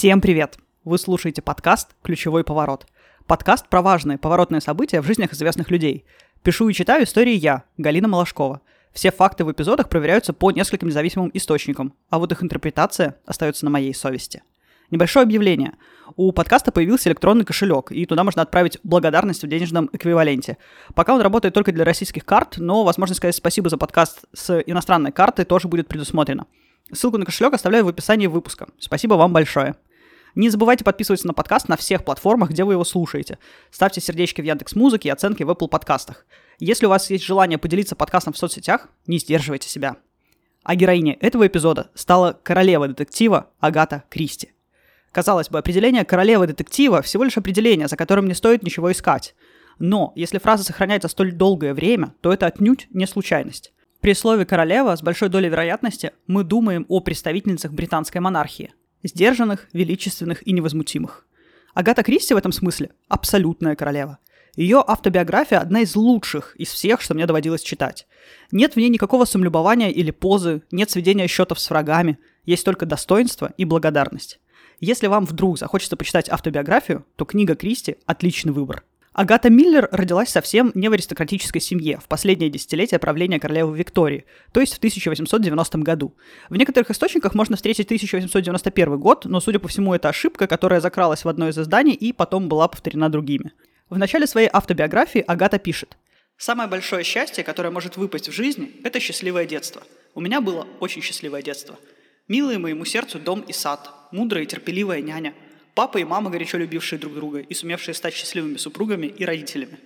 Всем 0.00 0.22
привет! 0.22 0.56
Вы 0.82 0.96
слушаете 0.96 1.42
подкаст 1.42 1.90
«Ключевой 2.02 2.42
поворот». 2.42 2.86
Подкаст 3.26 3.68
про 3.68 3.82
важные 3.82 4.16
поворотные 4.16 4.62
события 4.62 5.02
в 5.02 5.04
жизнях 5.04 5.34
известных 5.34 5.70
людей. 5.70 6.06
Пишу 6.42 6.70
и 6.70 6.72
читаю 6.72 7.04
истории 7.04 7.34
я, 7.34 7.64
Галина 7.76 8.08
Малашкова. 8.08 8.62
Все 8.94 9.10
факты 9.10 9.44
в 9.44 9.52
эпизодах 9.52 9.90
проверяются 9.90 10.32
по 10.32 10.52
нескольким 10.52 10.88
независимым 10.88 11.30
источникам, 11.34 11.92
а 12.08 12.18
вот 12.18 12.32
их 12.32 12.42
интерпретация 12.42 13.18
остается 13.26 13.66
на 13.66 13.70
моей 13.70 13.92
совести. 13.92 14.42
Небольшое 14.90 15.24
объявление. 15.24 15.74
У 16.16 16.32
подкаста 16.32 16.72
появился 16.72 17.10
электронный 17.10 17.44
кошелек, 17.44 17.92
и 17.92 18.06
туда 18.06 18.24
можно 18.24 18.40
отправить 18.40 18.78
благодарность 18.82 19.42
в 19.42 19.48
денежном 19.48 19.90
эквиваленте. 19.92 20.56
Пока 20.94 21.14
он 21.14 21.20
работает 21.20 21.52
только 21.52 21.72
для 21.72 21.84
российских 21.84 22.24
карт, 22.24 22.54
но 22.56 22.84
возможность 22.84 23.18
сказать 23.18 23.36
спасибо 23.36 23.68
за 23.68 23.76
подкаст 23.76 24.24
с 24.32 24.62
иностранной 24.64 25.12
карты 25.12 25.44
тоже 25.44 25.68
будет 25.68 25.88
предусмотрено. 25.88 26.46
Ссылку 26.90 27.18
на 27.18 27.26
кошелек 27.26 27.52
оставляю 27.52 27.84
в 27.84 27.88
описании 27.88 28.28
выпуска. 28.28 28.68
Спасибо 28.78 29.12
вам 29.14 29.34
большое. 29.34 29.76
Не 30.34 30.48
забывайте 30.48 30.84
подписываться 30.84 31.26
на 31.26 31.34
подкаст 31.34 31.68
на 31.68 31.76
всех 31.76 32.04
платформах, 32.04 32.50
где 32.50 32.64
вы 32.64 32.74
его 32.74 32.84
слушаете. 32.84 33.38
Ставьте 33.70 34.00
сердечки 34.00 34.40
в 34.40 34.44
Яндекс 34.44 34.74
Музыке 34.74 35.08
и 35.08 35.12
оценки 35.12 35.42
в 35.42 35.50
Apple 35.50 35.68
подкастах. 35.68 36.24
Если 36.58 36.86
у 36.86 36.88
вас 36.90 37.10
есть 37.10 37.24
желание 37.24 37.58
поделиться 37.58 37.96
подкастом 37.96 38.32
в 38.32 38.38
соцсетях, 38.38 38.88
не 39.06 39.18
сдерживайте 39.18 39.68
себя. 39.68 39.96
А 40.62 40.74
героиней 40.76 41.14
этого 41.20 41.46
эпизода 41.46 41.90
стала 41.94 42.38
королева 42.42 42.86
детектива 42.86 43.50
Агата 43.60 44.04
Кристи. 44.08 44.52
Казалось 45.10 45.48
бы, 45.48 45.58
определение 45.58 46.04
королевы 46.04 46.46
детектива 46.46 47.02
всего 47.02 47.24
лишь 47.24 47.36
определение, 47.36 47.88
за 47.88 47.96
которым 47.96 48.28
не 48.28 48.34
стоит 48.34 48.62
ничего 48.62 48.92
искать. 48.92 49.34
Но 49.78 50.12
если 50.14 50.38
фраза 50.38 50.62
сохраняется 50.62 51.08
столь 51.08 51.32
долгое 51.32 51.74
время, 51.74 52.14
то 52.20 52.32
это 52.32 52.46
отнюдь 52.46 52.86
не 52.90 53.06
случайность. 53.06 53.72
При 54.00 54.14
слове 54.14 54.46
«королева» 54.46 54.94
с 54.94 55.02
большой 55.02 55.28
долей 55.28 55.48
вероятности 55.48 56.12
мы 56.26 56.44
думаем 56.44 56.86
о 56.88 57.00
представительницах 57.00 57.72
британской 57.72 58.20
монархии. 58.20 58.72
Сдержанных, 59.02 59.68
величественных 59.72 60.46
и 60.46 60.52
невозмутимых. 60.52 61.26
Агата 61.74 62.02
Кристи 62.02 62.34
в 62.34 62.36
этом 62.36 62.52
смысле– 62.52 62.90
абсолютная 63.08 63.76
королева. 63.76 64.18
Ее 64.56 64.82
автобиография 64.86 65.58
одна 65.58 65.80
из 65.80 65.94
лучших 65.94 66.56
из 66.56 66.68
всех, 66.68 67.00
что 67.00 67.14
мне 67.14 67.26
доводилось 67.26 67.62
читать. 67.62 68.06
Нет 68.50 68.74
в 68.74 68.76
ней 68.76 68.88
никакого 68.88 69.24
самолюбования 69.24 69.90
или 69.90 70.10
позы, 70.10 70.62
нет 70.70 70.90
сведения 70.90 71.28
счетов 71.28 71.60
с 71.60 71.70
врагами, 71.70 72.18
есть 72.44 72.64
только 72.64 72.84
достоинство 72.84 73.52
и 73.56 73.64
благодарность. 73.64 74.40
Если 74.80 75.06
вам 75.06 75.24
вдруг 75.24 75.58
захочется 75.58 75.96
почитать 75.96 76.28
автобиографию, 76.28 77.06
то 77.16 77.24
книга 77.24 77.54
Кристи– 77.54 77.96
отличный 78.06 78.52
выбор. 78.52 78.84
Агата 79.12 79.50
Миллер 79.50 79.88
родилась 79.90 80.28
совсем 80.28 80.70
не 80.76 80.88
в 80.88 80.92
аристократической 80.92 81.60
семье 81.60 81.98
в 81.98 82.06
последнее 82.06 82.48
десятилетие 82.48 83.00
правления 83.00 83.40
королевы 83.40 83.76
Виктории, 83.76 84.24
то 84.52 84.60
есть 84.60 84.74
в 84.74 84.78
1890 84.78 85.78
году. 85.78 86.14
В 86.48 86.56
некоторых 86.56 86.92
источниках 86.92 87.34
можно 87.34 87.56
встретить 87.56 87.86
1891 87.86 88.98
год, 89.00 89.24
но, 89.24 89.40
судя 89.40 89.58
по 89.58 89.66
всему, 89.66 89.94
это 89.94 90.08
ошибка, 90.08 90.46
которая 90.46 90.80
закралась 90.80 91.24
в 91.24 91.28
одно 91.28 91.48
из 91.48 91.58
изданий 91.58 91.92
и 91.92 92.12
потом 92.12 92.48
была 92.48 92.68
повторена 92.68 93.08
другими. 93.08 93.52
В 93.88 93.98
начале 93.98 94.28
своей 94.28 94.48
автобиографии 94.52 95.24
Агата 95.26 95.58
пишет 95.58 95.96
«Самое 96.36 96.68
большое 96.68 97.02
счастье, 97.02 97.42
которое 97.42 97.70
может 97.70 97.96
выпасть 97.96 98.28
в 98.28 98.32
жизни, 98.32 98.70
это 98.84 99.00
счастливое 99.00 99.44
детство. 99.44 99.82
У 100.14 100.20
меня 100.20 100.40
было 100.40 100.68
очень 100.78 101.02
счастливое 101.02 101.42
детство. 101.42 101.76
Милые 102.28 102.58
моему 102.58 102.84
сердцу 102.84 103.18
дом 103.18 103.40
и 103.40 103.52
сад, 103.52 103.90
мудрая 104.12 104.44
и 104.44 104.46
терпеливая 104.46 105.00
няня– 105.00 105.34
Папа 105.80 105.96
и 105.96 106.04
мама, 106.04 106.28
горячо 106.28 106.58
любившие 106.58 106.98
друг 106.98 107.14
друга 107.14 107.38
и 107.38 107.54
сумевшие 107.54 107.94
стать 107.94 108.12
счастливыми 108.12 108.58
супругами 108.58 109.06
и 109.06 109.24
родителями. 109.24 109.78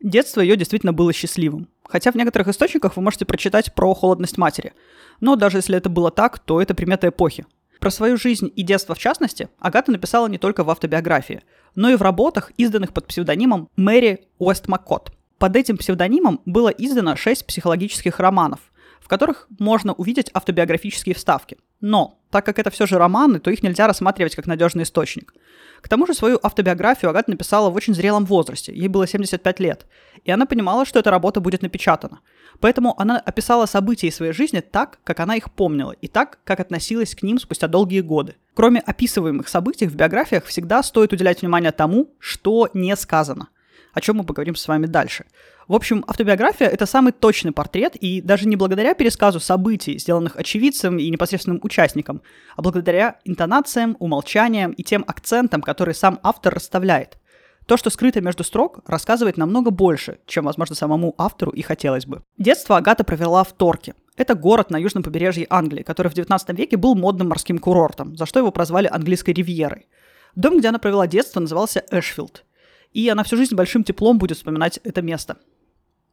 Детство 0.00 0.40
ее 0.40 0.56
действительно 0.56 0.92
было 0.92 1.12
счастливым. 1.12 1.66
Хотя 1.84 2.12
в 2.12 2.14
некоторых 2.14 2.46
источниках 2.46 2.96
вы 2.96 3.02
можете 3.02 3.24
прочитать 3.24 3.74
про 3.74 3.92
холодность 3.92 4.38
матери. 4.38 4.72
Но 5.18 5.34
даже 5.34 5.58
если 5.58 5.76
это 5.76 5.88
было 5.88 6.12
так, 6.12 6.38
то 6.38 6.62
это 6.62 6.76
примета 6.76 7.08
эпохи. 7.08 7.44
Про 7.80 7.90
свою 7.90 8.18
жизнь 8.18 8.52
и 8.54 8.62
детство 8.62 8.94
в 8.94 9.00
частности 9.00 9.48
Агата 9.58 9.90
написала 9.90 10.28
не 10.28 10.38
только 10.38 10.62
в 10.62 10.70
автобиографии, 10.70 11.42
но 11.74 11.90
и 11.90 11.96
в 11.96 12.02
работах, 12.02 12.52
изданных 12.56 12.92
под 12.92 13.08
псевдонимом 13.08 13.68
Мэри 13.74 14.28
Уэстмаккот. 14.38 15.12
Под 15.38 15.56
этим 15.56 15.76
псевдонимом 15.76 16.40
было 16.46 16.68
издано 16.68 17.16
шесть 17.16 17.46
психологических 17.46 18.20
романов, 18.20 18.60
в 19.02 19.08
которых 19.08 19.46
можно 19.58 19.92
увидеть 19.92 20.30
автобиографические 20.32 21.14
вставки. 21.14 21.58
Но, 21.80 22.18
так 22.30 22.46
как 22.46 22.58
это 22.58 22.70
все 22.70 22.86
же 22.86 22.98
романы, 22.98 23.40
то 23.40 23.50
их 23.50 23.62
нельзя 23.62 23.86
рассматривать 23.86 24.36
как 24.36 24.46
надежный 24.46 24.84
источник. 24.84 25.34
К 25.80 25.88
тому 25.88 26.06
же 26.06 26.14
свою 26.14 26.38
автобиографию 26.40 27.10
Агата 27.10 27.30
написала 27.30 27.68
в 27.68 27.74
очень 27.74 27.94
зрелом 27.94 28.24
возрасте, 28.24 28.72
ей 28.72 28.86
было 28.86 29.06
75 29.06 29.58
лет, 29.58 29.86
и 30.24 30.30
она 30.30 30.46
понимала, 30.46 30.86
что 30.86 31.00
эта 31.00 31.10
работа 31.10 31.40
будет 31.40 31.62
напечатана. 31.62 32.20
Поэтому 32.60 32.94
она 33.00 33.18
описала 33.18 33.66
события 33.66 34.06
из 34.06 34.14
своей 34.14 34.32
жизни 34.32 34.60
так, 34.60 35.00
как 35.02 35.18
она 35.18 35.34
их 35.34 35.50
помнила, 35.50 35.90
и 35.90 36.06
так, 36.06 36.38
как 36.44 36.60
относилась 36.60 37.16
к 37.16 37.24
ним 37.24 37.40
спустя 37.40 37.66
долгие 37.66 38.02
годы. 38.02 38.36
Кроме 38.54 38.78
описываемых 38.80 39.48
событий 39.48 39.88
в 39.88 39.96
биографиях 39.96 40.44
всегда 40.44 40.84
стоит 40.84 41.12
уделять 41.12 41.42
внимание 41.42 41.72
тому, 41.72 42.14
что 42.20 42.70
не 42.72 42.94
сказано– 42.94 43.48
о 43.92 44.00
чем 44.00 44.16
мы 44.16 44.24
поговорим 44.24 44.56
с 44.56 44.66
вами 44.66 44.86
дальше. 44.86 45.26
В 45.68 45.74
общем, 45.74 46.04
автобиография— 46.06 46.66
это 46.68 46.86
самый 46.86 47.12
точный 47.12 47.52
портрет, 47.52 47.94
и 47.96 48.20
даже 48.20 48.48
не 48.48 48.56
благодаря 48.56 48.94
пересказу 48.94 49.40
событий, 49.40 49.98
сделанных 49.98 50.36
очевидцем 50.36 50.98
и 50.98 51.08
непосредственным 51.10 51.60
участником, 51.62 52.22
а 52.56 52.62
благодаря 52.62 53.18
интонациям, 53.24 53.96
умолчаниям 54.00 54.72
и 54.72 54.82
тем 54.82 55.04
акцентам, 55.06 55.62
которые 55.62 55.94
сам 55.94 56.18
автор 56.22 56.54
расставляет. 56.54 57.18
То, 57.66 57.76
что 57.76 57.90
скрыто 57.90 58.20
между 58.20 58.42
строк, 58.42 58.80
рассказывает 58.86 59.36
намного 59.36 59.70
больше, 59.70 60.18
чем, 60.26 60.46
возможно, 60.46 60.74
самому 60.74 61.14
автору 61.16 61.52
и 61.52 61.62
хотелось 61.62 62.06
бы. 62.06 62.22
Детство 62.36 62.76
Агата 62.76 63.04
провела 63.04 63.44
в 63.44 63.52
Торке. 63.52 63.94
Это 64.16 64.34
город 64.34 64.70
на 64.70 64.76
южном 64.76 65.04
побережье 65.04 65.46
Англии, 65.48 65.84
который 65.84 66.08
в 66.08 66.14
19 66.14 66.58
веке 66.58 66.76
был 66.76 66.96
модным 66.96 67.28
морским 67.28 67.58
курортом, 67.58 68.16
за 68.16 68.26
что 68.26 68.40
его 68.40 68.50
прозвали 68.50 68.88
английской 68.92 69.30
ривьерой. 69.30 69.86
Дом, 70.34 70.58
где 70.58 70.68
она 70.68 70.78
провела 70.78 71.06
детство, 71.06 71.40
назывался 71.40 71.84
Эшфилд 71.90 72.44
и 72.92 73.08
она 73.08 73.24
всю 73.24 73.36
жизнь 73.36 73.54
большим 73.54 73.84
теплом 73.84 74.18
будет 74.18 74.38
вспоминать 74.38 74.78
это 74.84 75.02
место. 75.02 75.38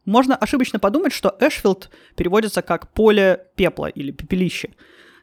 Можно 0.05 0.35
ошибочно 0.35 0.79
подумать, 0.79 1.13
что 1.13 1.35
Эшфилд 1.39 1.89
переводится 2.15 2.61
как 2.61 2.93
«поле 2.93 3.47
пепла» 3.55 3.87
или 3.87 4.11
«пепелище». 4.11 4.71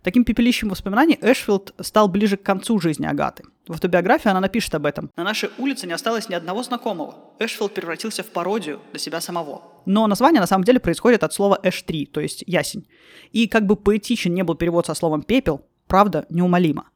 Таким 0.03 0.25
пепелищем 0.25 0.69
воспоминаний 0.69 1.19
Эшфилд 1.21 1.75
стал 1.81 2.07
ближе 2.07 2.37
к 2.37 2.43
концу 2.45 2.79
жизни 2.79 3.07
Агаты. 3.07 3.43
В 3.67 3.73
автобиографии 3.73 4.29
она 4.29 4.39
напишет 4.39 4.73
об 4.77 4.87
этом. 4.87 5.11
«На 5.17 5.25
нашей 5.25 5.51
улице 5.59 5.89
не 5.89 5.93
осталось 5.95 6.29
ни 6.29 6.35
одного 6.35 6.63
знакомого. 6.63 7.17
Эшфилд 7.41 7.75
превратился 7.75 8.23
в 8.23 8.27
пародию 8.27 8.81
для 8.93 9.01
себя 9.01 9.21
самого». 9.21 9.63
Но 9.85 10.07
название 10.07 10.41
на 10.41 10.47
самом 10.47 10.63
деле 10.63 10.79
происходит 10.79 11.25
от 11.25 11.33
слова 11.33 11.59
«эш-3», 11.61 12.07
то 12.07 12.21
есть 12.21 12.45
«ясень». 12.47 12.87
И 13.33 13.49
как 13.49 13.67
бы 13.67 13.75
поэтичен 13.75 14.33
не 14.33 14.45
был 14.45 14.55
перевод 14.55 14.87
со 14.87 14.95
словом 14.95 15.23
«пепел», 15.23 15.67
правда 15.89 16.25
неумолима. 16.31 16.89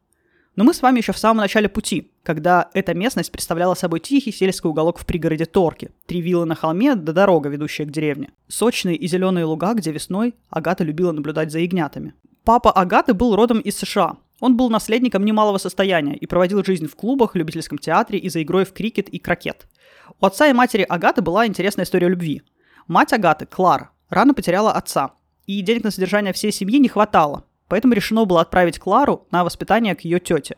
Но 0.57 0.65
мы 0.65 0.75
с 0.75 0.83
вами 0.83 0.99
еще 0.99 1.13
в 1.13 1.19
самом 1.19 1.39
начале 1.39 1.69
пути, 1.69 2.11
когда 2.23 2.71
эта 2.75 2.93
местность 2.93 3.31
представляла 3.31 3.75
собой 3.75 4.01
тихий 4.01 4.33
сельский 4.33 4.69
уголок 4.69 4.99
в 4.99 5.07
пригороде 5.07 5.45
Торки, 5.45 5.91
три 6.07 6.21
виллы 6.21 6.45
на 6.45 6.55
холме 6.55 6.97
да 6.97 7.13
дорога, 7.13 7.49
ведущая 7.49 7.85
к 7.85 7.91
деревне. 7.91 8.31
Сочные 8.49 8.97
и 8.97 9.07
зеленые 9.07 9.45
луга, 9.45 9.75
где 9.75 9.93
весной 9.93 10.35
Агата 10.51 10.83
любила 10.83 11.13
наблюдать 11.13 11.53
за 11.53 11.61
ягнятами. 11.61 12.15
Папа 12.45 12.73
Агаты 12.73 13.15
был 13.15 13.37
родом 13.37 13.61
из 13.61 13.77
США. 13.77 14.17
Он 14.41 14.57
был 14.57 14.71
наследником 14.71 15.25
немалого 15.25 15.59
состояния 15.59 16.17
и 16.17 16.27
проводил 16.27 16.65
жизнь 16.65 16.89
в 16.89 16.97
клубах, 16.97 17.37
любительском 17.37 17.79
театре 17.79 18.19
и 18.19 18.29
за 18.29 18.43
игрой 18.43 18.65
в 18.65 18.73
крикет 18.73 19.09
и 19.09 19.19
крокет. 19.19 19.67
У 20.21 20.27
отца 20.27 20.49
и 20.49 20.53
матери 20.53 20.83
Агаты 20.83 21.23
была 21.23 21.47
интересная 21.47 21.85
история 21.85 22.09
любви. 22.09 22.43
Мать 22.89 23.13
Агаты, 23.13 23.47
Клара, 23.47 23.91
рано 24.09 24.35
потеряла 24.35 24.73
отца, 24.73 25.13
и 25.47 25.61
денег 25.61 25.85
на 25.85 25.91
содержание 25.91 26.33
всей 26.33 26.51
семьи 26.51 26.79
не 26.79 26.89
хватало, 26.89 27.45
Поэтому 27.71 27.95
решено 27.95 28.25
было 28.25 28.41
отправить 28.41 28.81
Клару 28.81 29.29
на 29.31 29.45
воспитание 29.45 29.95
к 29.95 30.01
ее 30.01 30.19
тете. 30.19 30.57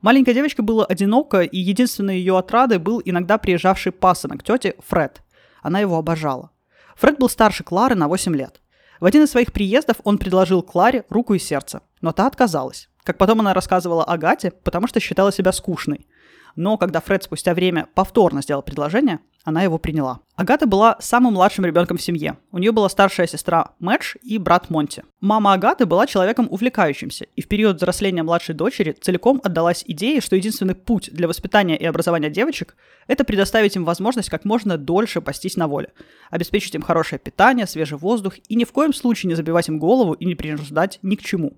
Маленькая 0.00 0.32
девочка 0.32 0.62
была 0.62 0.86
одинока, 0.86 1.42
и 1.42 1.58
единственной 1.58 2.16
ее 2.16 2.38
отрадой 2.38 2.78
был 2.78 3.02
иногда 3.04 3.36
приезжавший 3.36 3.92
пасынок 3.92 4.42
тети 4.42 4.74
Фред. 4.88 5.22
Она 5.62 5.80
его 5.80 5.98
обожала. 5.98 6.50
Фред 6.96 7.18
был 7.18 7.28
старше 7.28 7.62
Клары 7.62 7.94
на 7.94 8.08
8 8.08 8.34
лет. 8.34 8.62
В 9.00 9.04
один 9.04 9.24
из 9.24 9.30
своих 9.30 9.52
приездов 9.52 9.98
он 10.04 10.16
предложил 10.16 10.62
Кларе 10.62 11.04
руку 11.10 11.34
и 11.34 11.38
сердце, 11.38 11.82
но 12.00 12.12
та 12.12 12.26
отказалась. 12.26 12.88
Как 13.04 13.18
потом 13.18 13.40
она 13.40 13.52
рассказывала 13.52 14.04
Агате, 14.04 14.50
потому 14.50 14.86
что 14.86 14.98
считала 14.98 15.30
себя 15.32 15.52
скучной 15.52 16.06
но 16.56 16.76
когда 16.76 17.00
Фред 17.00 17.22
спустя 17.22 17.54
время 17.54 17.86
повторно 17.94 18.42
сделал 18.42 18.62
предложение, 18.62 19.20
она 19.46 19.62
его 19.62 19.78
приняла. 19.78 20.20
Агата 20.34 20.66
была 20.66 20.96
самым 20.98 21.34
младшим 21.34 21.64
ребенком 21.64 21.98
в 21.98 22.02
семье. 22.02 22.36
У 22.50 22.58
нее 22.58 22.72
была 22.72 22.88
старшая 22.88 23.28
сестра 23.28 23.74
Мэтч 23.78 24.16
и 24.20 24.38
брат 24.38 24.70
Монти. 24.70 25.04
Мама 25.20 25.52
Агаты 25.52 25.86
была 25.86 26.08
человеком 26.08 26.48
увлекающимся, 26.50 27.26
и 27.36 27.42
в 27.42 27.46
период 27.46 27.76
взросления 27.76 28.24
младшей 28.24 28.56
дочери 28.56 28.90
целиком 29.00 29.40
отдалась 29.44 29.84
идее, 29.86 30.20
что 30.20 30.34
единственный 30.34 30.74
путь 30.74 31.10
для 31.12 31.28
воспитания 31.28 31.76
и 31.76 31.84
образования 31.84 32.28
девочек– 32.28 32.76
это 33.06 33.22
предоставить 33.22 33.76
им 33.76 33.84
возможность 33.84 34.30
как 34.30 34.44
можно 34.44 34.76
дольше 34.76 35.20
пастись 35.20 35.56
на 35.56 35.68
воле, 35.68 35.92
обеспечить 36.28 36.74
им 36.74 36.82
хорошее 36.82 37.20
питание, 37.20 37.68
свежий 37.68 37.98
воздух 37.98 38.34
и 38.48 38.56
ни 38.56 38.64
в 38.64 38.72
коем 38.72 38.92
случае 38.92 39.28
не 39.28 39.36
забивать 39.36 39.68
им 39.68 39.78
голову 39.78 40.14
и 40.14 40.24
не 40.24 40.34
принуждать 40.34 40.98
ни 41.02 41.14
к 41.14 41.22
чему. 41.22 41.56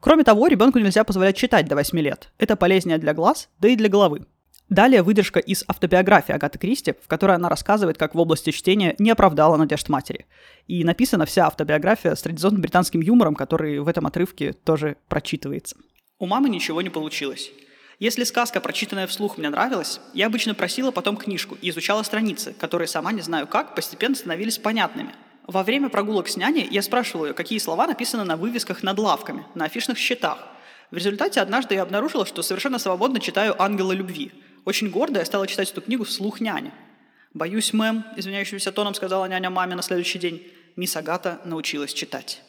Кроме 0.00 0.24
того, 0.24 0.46
ребенку 0.46 0.78
нельзя 0.78 1.04
позволять 1.04 1.36
читать 1.36 1.66
до 1.66 1.74
8 1.74 1.98
лет. 1.98 2.30
Это 2.38 2.56
полезнее 2.56 2.98
для 2.98 3.14
глаз, 3.14 3.48
да 3.58 3.68
и 3.68 3.76
для 3.76 3.88
головы. 3.88 4.26
Далее 4.68 5.02
выдержка 5.02 5.40
из 5.40 5.64
автобиографии 5.66 6.32
Агаты 6.32 6.58
Кристи, 6.58 6.92
в 7.02 7.08
которой 7.08 7.36
она 7.36 7.48
рассказывает, 7.48 7.96
как 7.96 8.14
в 8.14 8.18
области 8.18 8.50
чтения 8.50 8.94
не 8.98 9.10
оправдала 9.10 9.56
надежд 9.56 9.88
матери. 9.88 10.26
И 10.66 10.84
написана 10.84 11.24
вся 11.24 11.46
автобиография 11.46 12.14
с 12.14 12.20
традиционным 12.20 12.60
британским 12.60 13.00
юмором, 13.00 13.34
который 13.34 13.80
в 13.80 13.88
этом 13.88 14.06
отрывке 14.06 14.52
тоже 14.52 14.96
прочитывается. 15.08 15.76
У 16.18 16.26
мамы 16.26 16.50
ничего 16.50 16.82
не 16.82 16.90
получилось. 16.90 17.50
Если 17.98 18.24
сказка, 18.24 18.60
прочитанная 18.60 19.06
вслух, 19.06 19.38
мне 19.38 19.48
нравилась, 19.48 20.00
я 20.12 20.26
обычно 20.26 20.54
просила 20.54 20.90
потом 20.90 21.16
книжку 21.16 21.56
и 21.60 21.70
изучала 21.70 22.02
страницы, 22.02 22.52
которые, 22.52 22.86
сама 22.86 23.10
не 23.12 23.22
знаю 23.22 23.46
как, 23.46 23.74
постепенно 23.74 24.14
становились 24.14 24.58
понятными. 24.58 25.14
Во 25.48 25.62
время 25.62 25.88
прогулок 25.88 26.28
с 26.28 26.36
няней 26.36 26.68
я 26.70 26.82
спрашивала 26.82 27.24
ее, 27.28 27.32
какие 27.32 27.58
слова 27.58 27.86
написаны 27.86 28.22
на 28.22 28.36
вывесках 28.36 28.82
над 28.82 28.98
лавками, 28.98 29.46
на 29.54 29.64
афишных 29.64 29.96
щитах. 29.96 30.46
В 30.90 30.96
результате 30.96 31.40
однажды 31.40 31.74
я 31.74 31.82
обнаружила, 31.82 32.26
что 32.26 32.42
совершенно 32.42 32.78
свободно 32.78 33.18
читаю 33.18 33.60
«Ангела 33.60 33.92
любви». 33.92 34.30
Очень 34.66 34.90
гордо 34.90 35.20
я 35.20 35.24
стала 35.24 35.46
читать 35.46 35.70
эту 35.70 35.80
книгу 35.80 36.04
вслух 36.04 36.42
няне. 36.42 36.70
«Боюсь, 37.32 37.72
мэм»,— 37.72 38.04
извиняющимся 38.16 38.72
тоном 38.72 38.92
сказала 38.92 39.24
няня 39.24 39.48
маме 39.48 39.74
на 39.74 39.80
следующий 39.80 40.18
день, 40.18 40.46
мисс 40.76 40.94
Агата 40.96 41.40
научилась 41.46 41.94
читать. 41.94 42.42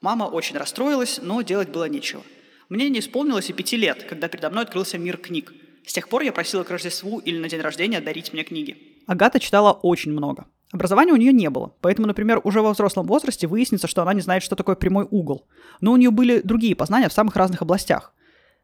Мама 0.00 0.24
очень 0.24 0.56
расстроилась, 0.56 1.20
но 1.20 1.42
делать 1.42 1.68
было 1.68 1.90
нечего. 1.90 2.22
Мне 2.70 2.88
не 2.88 3.00
исполнилось 3.00 3.50
и 3.50 3.52
пяти 3.52 3.76
лет, 3.76 4.04
когда 4.04 4.28
передо 4.28 4.48
мной 4.48 4.64
открылся 4.64 4.96
мир 4.96 5.18
книг. 5.18 5.52
С 5.84 5.92
тех 5.92 6.08
пор 6.08 6.22
я 6.22 6.32
просила 6.32 6.64
к 6.64 6.70
Рождеству 6.70 7.18
или 7.18 7.38
на 7.38 7.50
день 7.50 7.60
рождения 7.60 8.00
дарить 8.00 8.32
мне 8.32 8.44
книги. 8.44 8.96
Агата 9.06 9.40
читала 9.40 9.72
очень 9.72 10.12
много. 10.12 10.46
Образования 10.72 11.12
у 11.12 11.16
нее 11.16 11.32
не 11.32 11.48
было, 11.48 11.74
поэтому, 11.80 12.08
например, 12.08 12.40
уже 12.42 12.60
во 12.60 12.72
взрослом 12.72 13.06
возрасте 13.06 13.46
выяснится, 13.46 13.86
что 13.86 14.02
она 14.02 14.14
не 14.14 14.20
знает, 14.20 14.42
что 14.42 14.56
такое 14.56 14.74
прямой 14.74 15.06
угол. 15.10 15.46
Но 15.80 15.92
у 15.92 15.96
нее 15.96 16.10
были 16.10 16.40
другие 16.40 16.74
познания 16.74 17.08
в 17.08 17.12
самых 17.12 17.36
разных 17.36 17.62
областях. 17.62 18.12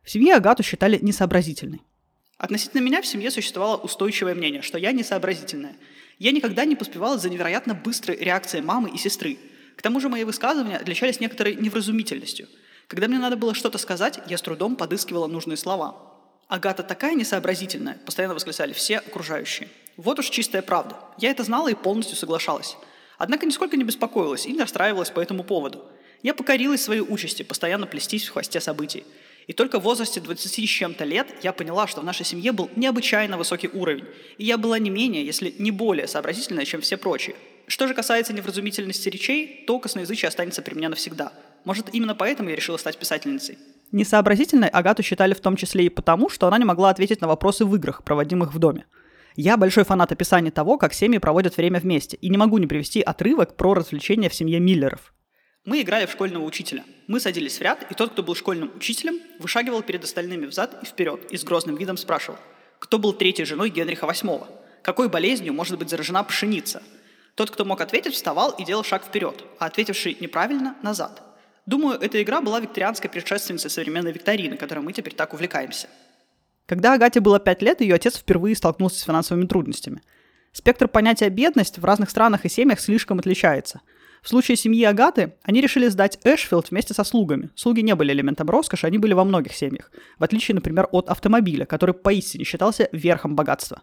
В 0.02 0.10
семье 0.10 0.34
Агату 0.34 0.64
считали 0.64 0.99
несообразительной. 1.00 1.82
Относительно 2.38 2.81
меня 2.81 3.00
в 3.02 3.06
семье 3.06 3.31
существовало 3.31 3.76
устойчивое 3.76 4.34
мнение, 4.34 4.62
что 4.62 4.78
я 4.78 4.90
несообразительная. 4.90 5.76
Я 6.19 6.32
никогда 6.32 6.64
не 6.64 6.75
поспевала 6.75 7.19
за 7.19 7.31
невероятно 7.31 7.72
быстрой 7.72 8.16
реакцией 8.16 8.64
мамы 8.64 8.90
и 8.90 8.98
сестры. 8.98 9.38
К 9.76 9.82
тому 9.82 10.00
же 10.00 10.08
мои 10.08 10.25
высказывания 10.25 10.76
отличались 10.76 11.20
некоторой 11.20 11.55
невразумительностью. 11.55 12.48
Когда 12.88 13.06
мне 13.06 13.20
надо 13.20 13.37
было 13.37 13.55
что-то 13.55 13.78
сказать, 13.78 14.20
я 14.26 14.37
с 14.37 14.43
трудом 14.43 14.75
подыскивала 14.75 15.28
нужные 15.28 15.56
слова. 15.56 15.96
Агата 16.48 16.82
такая 16.82 17.14
несообразительная, 17.14 17.98
постоянно 18.05 18.34
восклицали 18.34 18.72
все 18.72 18.98
окружающие. 18.98 19.69
Вот 19.97 20.19
уж 20.19 20.31
чистая 20.31 20.62
правда. 20.62 20.97
Я 21.19 21.31
это 21.31 21.44
знала 21.44 21.69
и 21.69 21.75
полностью 21.75 22.17
соглашалась. 22.17 22.77
Однако 23.19 23.47
нисколько 23.47 23.77
не 23.77 23.85
беспокоилась 23.85 24.47
и 24.47 24.53
не 24.53 24.61
расстраивалась 24.61 25.11
по 25.11 25.21
этому 25.21 25.44
поводу. 25.44 25.85
Я 26.23 26.35
покорилась 26.35 26.83
своей 26.83 27.03
участи, 27.03 27.43
постоянно 27.43 27.87
плестись 27.87 28.27
в 28.27 28.33
хвосте 28.33 28.61
событий. 28.61 29.05
И 29.47 29.53
только 29.53 29.81
в 29.81 29.83
возрасте 29.83 30.21
20 30.21 30.53
с 30.53 30.69
чем-то 30.69 31.05
лет 31.05 31.27
я 31.43 31.53
поняла, 31.53 31.87
что 31.87 32.00
в 32.00 32.05
нашей 32.05 32.25
семье 32.25 32.53
был 32.53 32.71
необычайно 32.77 33.37
высокий 33.37 33.69
уровень, 33.69 34.05
и 34.39 34.44
я 34.44 34.56
была 34.56 34.79
не 34.79 34.89
менее, 34.89 35.27
если 35.27 35.53
не 35.59 35.73
более 35.73 36.06
сообразительная, 36.06 36.65
чем 36.65 36.81
все 36.81 36.97
прочие. 36.97 37.35
Что 37.67 37.89
же 37.89 37.94
касается 37.94 38.33
невразумительности 38.33 39.09
речей, 39.09 39.65
то 39.67 39.79
косноязычие 39.79 40.29
останется 40.29 40.62
при 40.62 40.75
мне 40.75 40.89
навсегда. 40.89 41.33
Может, 41.65 41.93
именно 41.93 42.15
поэтому 42.15 42.50
я 42.50 42.56
решила 42.56 42.77
стать 42.77 42.99
писательницей. 42.99 43.59
Несообразительной 43.93 44.69
Агату 44.69 45.03
считали 45.03 45.35
в 45.35 45.41
том 45.41 45.56
числе 45.56 45.87
и 45.87 45.89
потому, 45.89 46.29
что 46.29 46.47
она 46.47 46.59
не 46.59 46.65
могла 46.65 46.91
ответить 46.91 47.21
на 47.21 47.29
вопросы 47.29 47.65
в 47.65 47.75
играх, 47.77 48.05
проводимых 48.05 48.55
в 48.55 48.59
доме. 48.59 48.87
Я 49.34 49.56
большой 49.56 49.84
фанат 49.84 50.12
описания 50.12 50.50
того, 50.50 50.76
как 50.79 50.93
семьи 50.93 51.19
проводят 51.19 51.56
время 51.56 51.81
вместе, 51.81 52.17
и 52.17 52.29
не 52.29 52.37
могу 52.37 52.58
не 52.58 52.67
привести 52.67 53.00
отрывок 53.00 53.56
про 53.56 53.75
развлечения 53.75 54.29
в 54.29 54.34
семье 54.34 54.61
Миллеров. 54.61 55.12
Мы 55.64 55.82
играли 55.82 56.06
в 56.06 56.11
школьного 56.11 56.44
учителя. 56.44 56.84
Мы 57.06 57.20
садились 57.20 57.58
в 57.58 57.62
ряд, 57.62 57.87
и 57.90 57.94
тот, 57.94 58.12
кто 58.12 58.23
был 58.23 58.34
школьным 58.34 58.73
учителем, 58.75 59.20
вышагивал 59.38 59.82
перед 59.82 60.02
остальными 60.02 60.46
взад 60.46 60.76
и 60.82 60.87
вперед 60.87 61.31
и 61.31 61.37
с 61.37 61.44
грозным 61.44 61.76
видом 61.76 61.96
спрашивал, 61.96 62.38
кто 62.81 62.99
был 62.99 63.12
третьей 63.12 63.44
женой 63.44 63.70
Генриха 63.70 64.06
VIII, 64.06 64.46
какой 64.82 65.08
болезнью 65.08 65.55
может 65.55 65.79
быть 65.79 65.88
заражена 65.88 66.25
пшеница. 66.25 66.82
Тот, 67.37 67.50
кто 67.50 67.64
мог 67.64 67.81
ответить, 67.81 68.14
вставал 68.14 68.50
и 68.50 68.64
делал 68.64 68.82
шаг 68.82 69.05
вперед, 69.05 69.44
а 69.58 69.67
ответивший 69.67 70.17
неправильно– 70.20 70.76
назад. 70.82 71.23
Думаю, 71.64 71.99
эта 72.00 72.20
игра 72.20 72.40
была 72.40 72.58
викторианской 72.58 73.08
предшественницей 73.08 73.70
современной 73.70 74.12
викторины, 74.12 74.56
которой 74.56 74.81
мы 74.81 74.93
теперь 74.93 75.14
так 75.14 75.32
увлекаемся. 75.32 75.88
Когда 76.72 76.94
Агате 76.94 77.20
было 77.20 77.38
5 77.38 77.60
лет, 77.60 77.82
ее 77.82 77.96
отец 77.96 78.16
впервые 78.16 78.56
столкнулся 78.56 78.98
с 78.98 79.02
финансовыми 79.02 79.46
трудностями. 79.46 80.00
Спектр 80.52 80.88
понятия 80.88 81.28
«бедность» 81.28 81.76
в 81.76 81.84
разных 81.84 82.08
странах 82.08 82.46
и 82.46 82.48
семьях 82.48 82.80
слишком 82.80 83.19
отличается– 83.19 83.82
в 84.22 84.28
случае 84.28 84.56
семьи 84.56 84.84
Агаты 84.84 85.34
они 85.42 85.60
решили 85.60 85.88
сдать 85.88 86.19
Эшфилд 86.24 86.70
вместе 86.70 86.94
со 86.94 87.04
слугами. 87.04 87.50
Слуги 87.56 87.82
не 87.82 87.94
были 87.94 88.12
элементом 88.12 88.48
роскоши, 88.48 88.86
они 88.86 88.96
были 88.96 89.12
во 89.12 89.24
многих 89.24 89.52
семьях. 89.52 89.90
В 90.16 90.24
отличие, 90.24 90.54
например, 90.54 90.88
от 90.92 91.10
автомобиля, 91.10 91.66
который 91.66 91.92
поистине 91.92 92.44
считался 92.44 92.88
верхом 92.92 93.34
богатства. 93.34 93.82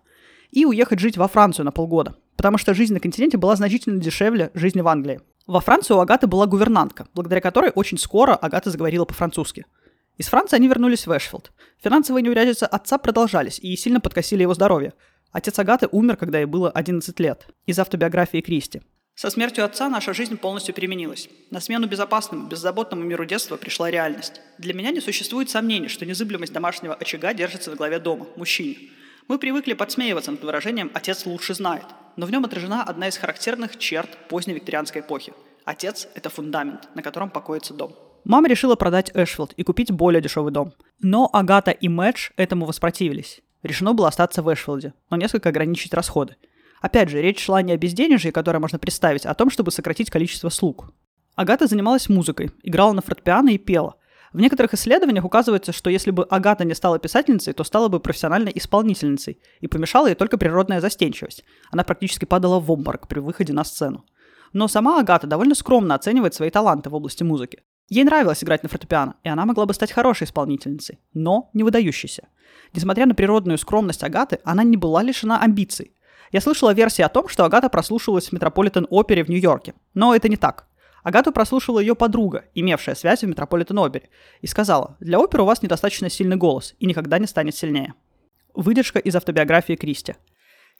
И 0.49 0.65
уехать 0.65 0.99
жить 0.99 1.17
во 1.17 1.27
Францию 1.27 1.65
на 1.65 1.71
полгода, 1.71 2.15
потому 2.37 2.57
что 2.57 2.73
жизнь 2.73 2.93
на 2.93 3.01
континенте 3.01 3.37
была 3.37 3.55
значительно 3.57 4.01
дешевле 4.01 4.49
жизни 4.55 4.79
в 4.79 4.87
Англии. 4.87 5.19
Во 5.45 5.59
Франции 5.59 5.93
у 5.93 5.99
Агаты 5.99 6.25
была 6.25 6.47
гувернантка, 6.47 7.07
благодаря 7.13 7.41
которой 7.41 7.71
очень 7.75 7.97
скоро 7.97 8.33
Агата 8.33 8.71
заговорила 8.71 9.03
по-французски. 9.03 9.65
Из 10.19 10.27
Франции 10.27 10.57
они 10.57 10.67
вернулись 10.67 11.07
в 11.07 11.17
Эшфилд. 11.17 11.53
Финансовые 11.81 12.21
неурядицы 12.21 12.65
отца 12.65 12.97
продолжались 12.97 13.57
и 13.57 13.73
сильно 13.77 14.01
подкосили 14.01 14.41
его 14.41 14.53
здоровье. 14.53 14.93
Отец 15.31 15.57
Агаты 15.59 15.87
умер, 15.89 16.17
когда 16.17 16.39
ей 16.39 16.45
было 16.45 16.69
11 16.69 17.17
лет, 17.21 17.47
из 17.65 17.79
автобиографии 17.79 18.41
Кристи. 18.41 18.81
Со 19.15 19.29
смертью 19.29 19.63
отца 19.63 19.87
наша 19.87 20.13
жизнь 20.13 20.35
полностью 20.35 20.75
переменилась. 20.75 21.29
На 21.51 21.61
смену 21.61 21.87
безопасному, 21.87 22.47
беззаботному 22.47 23.01
миру 23.01 23.23
детства 23.23 23.55
пришла 23.55 23.89
реальность. 23.89 24.41
Для 24.57 24.73
меня 24.73 24.91
не 24.91 24.99
существует 24.99 25.49
сомнений, 25.49 25.87
что 25.87 26.05
незыблемость 26.05 26.51
домашнего 26.51 26.95
очага 26.95 27.33
держится 27.33 27.71
в 27.71 27.75
главе 27.75 27.99
дома, 27.99 28.27
мужчине. 28.35 28.75
Мы 29.29 29.39
привыкли 29.39 29.71
подсмеиваться 29.71 30.31
над 30.31 30.43
выражением 30.43 30.91
«отец 30.93 31.25
лучше 31.25 31.53
знает», 31.53 31.85
но 32.17 32.25
в 32.25 32.31
нем 32.31 32.43
отражена 32.43 32.83
одна 32.83 33.07
из 33.07 33.15
характерных 33.15 33.77
черт 33.77 34.09
поздней 34.27 34.55
викторианской 34.55 34.99
эпохи. 34.99 35.31
Отец– 35.63 36.09
это 36.13 36.29
фундамент, 36.29 36.93
на 36.93 37.03
котором 37.03 37.29
покоится 37.29 37.73
дом. 37.73 37.95
Мама 38.29 38.47
решила 38.47 38.75
продать 38.75 39.11
Эшфилд 39.13 39.51
и 39.57 39.63
купить 39.63 39.91
более 39.91 40.21
дешевый 40.21 40.53
дом. 40.53 40.71
Но 41.01 41.29
Агата 41.33 41.71
и 41.71 41.89
Мэтч 41.89 42.31
этому 42.37 42.65
воспротивились. 42.65 43.41
Решено 43.63 43.93
было 43.93 44.07
остаться 44.07 44.41
в 44.41 44.53
Эшфилде, 44.53 44.93
но 45.09 45.17
несколько 45.17 45.49
ограничить 45.49 45.93
расходы– 45.93 46.37
Опять 46.81 47.09
же, 47.09 47.21
речь 47.21 47.43
шла 47.43 47.61
не 47.61 47.73
о 47.73 47.77
безденежье, 47.77 48.31
которое 48.31 48.59
можно 48.59 48.79
представить, 48.79 49.25
а 49.25 49.31
о 49.31 49.35
том, 49.35 49.49
чтобы 49.49 49.71
сократить 49.71 50.09
количество 50.09 50.49
слуг. 50.49 50.91
Агата 51.35 51.67
занималась 51.67 52.09
музыкой, 52.09 52.51
играла 52.63 52.93
на 52.93 53.01
фортепиано 53.01 53.49
и 53.49 53.57
пела. 53.57 53.95
В 54.31 54.39
некоторых 54.39 54.73
исследованиях 54.73 55.25
указывается, 55.25 55.71
что 55.71 55.89
если 55.89 56.11
бы 56.11 56.23
Агата 56.25 56.63
не 56.63 56.75
стала 56.75 56.99
писательницей, 56.99 57.53
то 57.53 57.63
стала 57.63 57.87
бы 57.87 57.99
профессиональной 57.99 58.51
исполнительницей, 58.53 59.39
и 59.59 59.67
помешала 59.67 60.07
ей 60.07 60.15
только 60.15 60.37
природная 60.37 60.81
застенчивость. 60.81 61.43
Она 61.71 61.83
практически 61.83 62.25
падала 62.25 62.59
в 62.59 62.71
обморок 62.71 63.07
при 63.07 63.19
выходе 63.19 63.53
на 63.53 63.63
сцену. 63.63 64.05
Но 64.53 64.67
сама 64.67 64.99
Агата 64.99 65.27
довольно 65.27 65.55
скромно 65.55 65.95
оценивает 65.95 66.33
свои 66.33 66.49
таланты 66.49 66.89
в 66.89 66.95
области 66.95 67.23
музыки. 67.23 67.63
Ей 67.89 68.03
нравилось 68.03 68.43
играть 68.43 68.63
на 68.63 68.69
фортепиано, 68.69 69.15
и 69.23 69.29
она 69.29 69.45
могла 69.45 69.65
бы 69.65 69.73
стать 69.73 69.91
хорошей 69.91 70.25
исполнительницей, 70.25 70.99
но 71.13 71.49
не 71.53 71.63
выдающейся. 71.63 72.27
Несмотря 72.73 73.07
на 73.07 73.15
природную 73.15 73.57
скромность 73.57 74.03
Агаты, 74.03 74.39
она 74.43 74.63
не 74.63 74.77
была 74.77 75.01
лишена 75.01 75.41
амбиций. 75.41 75.93
Я 76.31 76.41
слышала 76.41 76.73
версии 76.73 77.01
о 77.01 77.09
том, 77.09 77.27
что 77.27 77.45
Агата 77.45 77.69
прослушивалась 77.69 78.27
в 78.27 78.33
Метрополитен-опере 78.33 79.23
в 79.23 79.29
Нью-Йорке. 79.29 79.73
Но 79.95 80.13
это 80.15 80.29
не 80.29 80.37
так. 80.37 80.67
Агату 81.03 81.31
прослушала 81.31 81.79
ее 81.79 81.95
подруга, 81.95 82.45
имевшая 82.53 82.93
связь 82.93 83.23
в 83.23 83.27
Метрополитен-опере, 83.27 84.09
и 84.41 84.47
сказала, 84.47 84.95
для 84.99 85.19
оперы 85.19 85.43
у 85.43 85.45
вас 85.47 85.63
недостаточно 85.63 86.09
сильный 86.09 86.35
голос 86.35 86.75
и 86.77 86.85
никогда 86.85 87.17
не 87.17 87.25
станет 87.25 87.55
сильнее. 87.55 87.95
Выдержка 88.53 88.99
из 88.99 89.15
автобиографии 89.15 89.73
Кристи. 89.73 90.15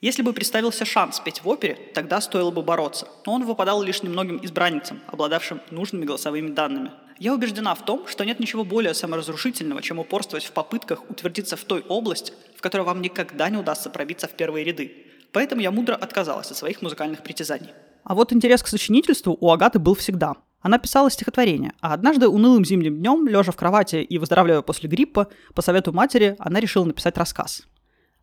Если 0.00 0.22
бы 0.22 0.32
представился 0.32 0.86
шанс 0.86 1.20
петь 1.20 1.44
в 1.44 1.48
опере, 1.48 1.76
тогда 1.92 2.22
стоило 2.22 2.50
бы 2.50 2.62
бороться, 2.62 3.06
но 3.26 3.34
он 3.34 3.44
выпадал 3.44 3.82
лишь 3.82 4.02
немногим 4.02 4.40
избранницам, 4.42 5.00
обладавшим 5.06 5.60
нужными 5.70 6.06
голосовыми 6.06 6.52
данными. 6.52 6.90
Я 7.18 7.34
убеждена 7.34 7.74
в 7.74 7.84
том, 7.84 8.06
что 8.06 8.24
нет 8.24 8.40
ничего 8.40 8.64
более 8.64 8.94
саморазрушительного, 8.94 9.82
чем 9.82 9.98
упорствовать 9.98 10.46
в 10.46 10.52
попытках 10.52 11.02
утвердиться 11.10 11.58
в 11.58 11.64
той 11.64 11.82
области, 11.86 12.32
в 12.56 12.62
которой 12.62 12.82
вам 12.82 13.02
никогда 13.02 13.50
не 13.50 13.58
удастся 13.58 13.90
пробиться 13.90 14.26
в 14.26 14.30
первые 14.30 14.64
ряды. 14.64 15.04
Поэтому 15.32 15.60
я 15.60 15.70
мудро 15.70 15.96
отказалась 15.96 16.50
от 16.50 16.56
своих 16.56 16.80
музыкальных 16.80 17.22
притязаний. 17.22 17.68
А 18.02 18.14
вот 18.14 18.32
интерес 18.32 18.62
к 18.62 18.68
сочинительству 18.68 19.36
у 19.38 19.50
Агаты 19.50 19.78
был 19.78 19.94
всегда. 19.94 20.36
Она 20.62 20.78
писала 20.78 21.10
стихотворения, 21.10 21.74
а 21.82 21.92
однажды 21.92 22.26
унылым 22.26 22.64
зимним 22.64 22.96
днем, 22.96 23.28
лежа 23.28 23.52
в 23.52 23.56
кровати 23.56 23.96
и 23.96 24.16
выздоравливая 24.16 24.62
после 24.62 24.88
гриппа, 24.88 25.28
по 25.54 25.60
совету 25.60 25.92
матери, 25.92 26.36
она 26.38 26.58
решила 26.58 26.86
написать 26.86 27.18
рассказ. 27.18 27.66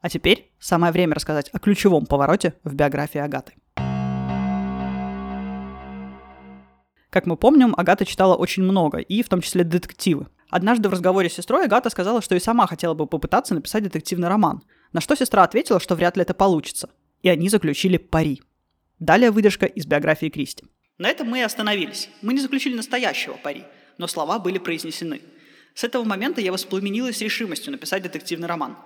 А 0.01 0.09
теперь 0.09 0.51
самое 0.59 0.93
время 0.93 1.15
рассказать 1.15 1.49
о 1.53 1.59
ключевом 1.59 2.05
повороте 2.05 2.53
в 2.63 2.73
биографии 2.73 3.19
Агаты. 3.19 3.53
Как 7.09 7.25
мы 7.25 7.37
помним, 7.37 7.73
Агата 7.77 8.05
читала 8.05 8.35
очень 8.35 8.63
много, 8.63 8.99
и 8.99 9.23
в 9.23 9.29
том 9.29 9.41
числе 9.41 9.63
детективы. 9.63 10.27
Однажды 10.49 10.87
в 10.87 10.91
разговоре 10.91 11.29
с 11.29 11.33
сестрой 11.33 11.65
Агата 11.65 11.89
сказала, 11.89 12.21
что 12.21 12.35
и 12.35 12.39
сама 12.39 12.67
хотела 12.67 12.93
бы 12.93 13.07
попытаться 13.07 13.55
написать 13.55 13.83
детективный 13.83 14.27
роман, 14.27 14.61
на 14.93 15.01
что 15.01 15.15
сестра 15.15 15.43
ответила, 15.43 15.79
что 15.79 15.95
вряд 15.95 16.15
ли 16.15 16.21
это 16.21 16.33
получится. 16.33 16.89
И 17.21 17.29
они 17.29 17.49
заключили 17.49 17.97
пари. 17.97 18.41
Далее 18.99 19.31
выдержка 19.31 19.65
из 19.65 19.85
биографии 19.85 20.29
Кристи. 20.29 20.65
На 20.97 21.09
этом 21.09 21.27
мы 21.29 21.39
и 21.39 21.43
остановились. 21.43 22.09
Мы 22.21 22.33
не 22.33 22.39
заключили 22.39 22.75
настоящего 22.75 23.33
пари, 23.33 23.63
но 23.97 24.07
слова 24.07 24.39
были 24.39 24.57
произнесены. 24.57 25.21
С 25.75 25.83
этого 25.83 26.03
момента 26.03 26.41
я 26.41 26.51
воспламенилась 26.51 27.21
решимостью 27.21 27.71
написать 27.71 28.03
детективный 28.03 28.47
роман. 28.47 28.77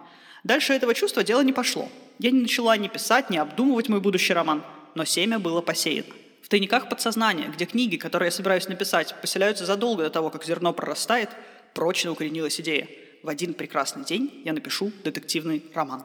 Дальше 0.44 0.74
этого 0.74 0.94
чувства 0.94 1.24
дело 1.24 1.42
не 1.42 1.54
пошло. 1.54 1.90
Я 2.18 2.32
не 2.32 2.42
начала 2.42 2.76
ни 2.78 2.88
писать, 2.88 3.30
ни 3.30 3.38
обдумывать 3.38 3.90
мой 3.90 4.00
будущий 4.00 4.34
роман, 4.34 4.64
но 4.96 5.06
семя 5.06 5.40
было 5.40 5.62
посеяно. 5.62 6.14
В 6.42 6.50
тайниках 6.50 6.90
подсознания, 6.90 7.48
где 7.48 7.66
книги, 7.66 7.98
которые 7.98 8.28
я 8.28 8.32
собираюсь 8.32 8.68
написать, 8.68 9.16
поселяются 9.22 9.66
задолго 9.66 10.04
до 10.04 10.10
того, 10.10 10.30
как 10.30 10.44
зерно 10.44 10.74
прорастает, 10.74 11.30
прочно 11.74 12.12
укоренилась 12.12 12.60
идея. 12.60 12.88
В 13.24 13.30
один 13.30 13.54
прекрасный 13.54 14.04
день 14.04 14.42
я 14.44 14.54
напишу 14.54 14.92
детективный 15.04 15.64
роман. 15.76 16.04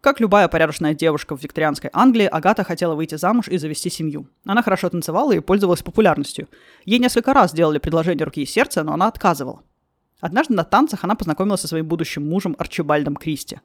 Как 0.00 0.20
любая 0.20 0.46
порядочная 0.46 0.94
девушка 0.94 1.36
в 1.36 1.42
викторианской 1.42 1.90
Англии, 1.92 2.26
Агата 2.26 2.62
хотела 2.62 2.94
выйти 2.94 3.16
замуж 3.16 3.48
и 3.48 3.58
завести 3.58 3.90
семью. 3.90 4.28
Она 4.44 4.62
хорошо 4.62 4.90
танцевала 4.90 5.32
и 5.32 5.40
пользовалась 5.40 5.82
популярностью. 5.82 6.48
Ей 6.84 7.00
несколько 7.00 7.34
раз 7.34 7.52
делали 7.52 7.78
предложение 7.78 8.24
руки 8.24 8.42
и 8.42 8.46
сердца, 8.46 8.84
но 8.84 8.92
она 8.92 9.08
отказывала. 9.08 9.62
Однажды 10.20 10.54
на 10.54 10.64
танцах 10.64 11.02
она 11.02 11.16
познакомилась 11.16 11.62
со 11.62 11.68
своим 11.68 11.86
будущим 11.86 12.28
мужем 12.28 12.54
Арчибальдом 12.58 13.16
Кристи. 13.16 13.60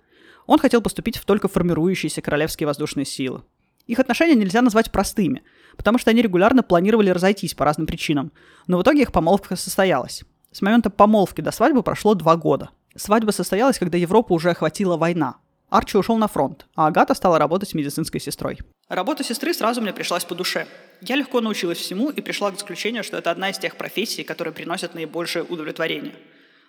Он 0.45 0.59
хотел 0.59 0.81
поступить 0.81 1.17
в 1.17 1.25
только 1.25 1.47
формирующиеся 1.47 2.21
королевские 2.21 2.67
воздушные 2.67 3.05
силы. 3.05 3.43
Их 3.88 4.00
отношения 4.00 4.35
нельзя 4.35 4.62
назвать 4.62 4.91
простыми, 4.91 5.43
потому 5.75 5.97
что 5.97 6.12
они 6.12 6.21
регулярно 6.21 6.63
планировали 6.63 7.09
разойтись 7.09 7.53
по 7.53 7.65
разным 7.65 7.88
причинам, 7.88 8.31
но 8.67 8.77
в 8.77 8.81
итоге 8.81 9.01
их 9.01 9.12
помолвка 9.12 9.55
состоялась. 9.55 10.23
С 10.51 10.62
момента 10.62 10.89
помолвки 10.89 11.41
до 11.41 11.51
свадьбы 11.51 11.83
прошло 11.83 12.13
два 12.13 12.35
года. 12.35 12.69
Свадьба 12.95 13.31
состоялась, 13.31 13.79
когда 13.79 13.97
Европу 13.97 14.35
уже 14.35 14.51
охватила 14.51 14.97
война. 14.97 15.38
Арчи 15.69 15.97
ушел 15.97 16.17
на 16.17 16.27
фронт, 16.27 16.67
а 16.75 16.85
Агата 16.85 17.15
стала 17.15 17.39
работать 17.39 17.73
медицинской 17.73 18.21
сестрой. 18.21 18.59
Работа 18.88 19.23
сестры 19.23 19.55
сразу 19.55 19.81
мне 19.81 19.91
пришлась 19.91 20.23
по 20.23 20.35
душе. 20.35 20.67
Я 21.01 21.15
легко 21.15 21.41
научилась 21.41 21.79
всему 21.79 22.12
и 22.12 22.21
пришла 22.21 22.51
к 22.51 22.59
заключению, 22.59 23.03
что 23.03 23.17
это 23.17 23.31
одна 23.31 23.50
из 23.50 23.57
тех 23.57 23.75
профессий, 23.75 24.23
которые 24.23 24.53
приносят 24.53 24.93
наибольшее 24.93 25.43
удовлетворение. 25.43 26.13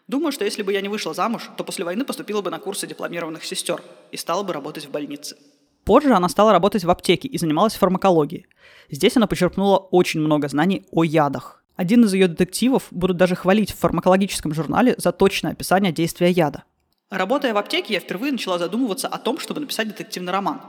Думаю, 0.07 0.33
что 0.33 0.45
если 0.45 0.63
бы 0.63 0.73
я 0.73 0.83
не 0.83 0.89
вышла 0.89 1.15
замуж, 1.15 1.51
то 1.57 1.65
после 1.65 1.85
войны 1.85 2.05
поступила 2.05 2.43
бы 2.43 2.51
на 2.51 2.59
курсы 2.59 2.87
дипломированных 2.87 3.45
сестер 3.45 3.81
и 4.13 4.19
стала 4.19 4.43
бы 4.43 4.53
работать 4.53 4.87
в 4.87 4.91
больнице. 4.91 5.37
Позже 5.85 6.13
она 6.13 6.29
стала 6.29 6.53
работать 6.53 6.85
в 6.85 6.91
аптеке 6.91 7.27
и 7.29 7.39
занималась 7.39 7.75
фармакологией. 7.75 8.47
Здесь 8.91 9.17
она 9.17 9.27
почерпнула 9.27 9.79
очень 9.79 10.21
много 10.21 10.49
знаний 10.49 10.87
о 10.91 11.05
ядах. 11.05 11.65
Один 11.77 12.05
из 12.05 12.13
ее 12.13 12.29
детективов 12.29 12.87
будут 12.91 13.17
даже 13.17 13.35
хвалить 13.35 13.73
в 13.73 13.79
фармакологическом 13.79 14.55
журнале 14.55 14.95
за 14.99 15.11
точное 15.11 15.53
описание 15.53 15.93
действия 15.93 16.31
яда. 16.31 16.65
Работая 17.11 17.55
в 17.55 17.59
аптеке, 17.59 17.95
я 17.95 18.01
впервые 18.01 18.33
начала 18.33 18.59
задумываться 18.59 19.09
о 19.09 19.19
том, 19.19 19.39
чтобы 19.39 19.61
написать 19.61 19.89
детективный 19.89 20.33
роман. 20.33 20.61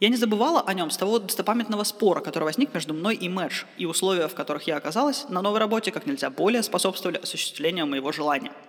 Я 0.00 0.08
не 0.08 0.16
забывала 0.16 0.62
о 0.62 0.74
нем 0.74 0.90
с 0.90 0.96
того 0.96 1.18
достопамятного 1.18 1.84
спора, 1.84 2.20
который 2.20 2.44
возник 2.44 2.74
между 2.74 2.94
мной 2.94 3.16
и 3.16 3.28
Мэдж, 3.28 3.64
и 3.76 3.86
условия, 3.86 4.28
в 4.28 4.34
которых 4.34 4.64
я 4.64 4.76
оказалась, 4.76 5.26
на 5.28 5.42
новой 5.42 5.58
работе 5.58 5.92
как 5.92 6.06
нельзя 6.06 6.30
более 6.30 6.62
способствовали 6.62 7.18
осуществлению 7.18 7.86
моего 7.86 8.10
желания– 8.10 8.52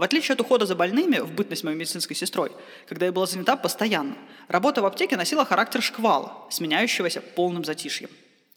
в 0.00 0.02
отличие 0.02 0.32
от 0.32 0.40
ухода 0.40 0.64
за 0.64 0.74
больными 0.74 1.18
в 1.18 1.30
бытность 1.34 1.62
моей 1.62 1.76
медицинской 1.76 2.16
сестрой, 2.16 2.50
когда 2.88 3.04
я 3.04 3.12
была 3.12 3.26
занята 3.26 3.54
постоянно, 3.54 4.16
работа 4.48 4.80
в 4.80 4.86
аптеке 4.86 5.14
носила 5.14 5.44
характер 5.44 5.82
шквала, 5.82 6.46
сменяющегося 6.48 7.20
полным 7.20 7.66
затишьем. 7.66 8.08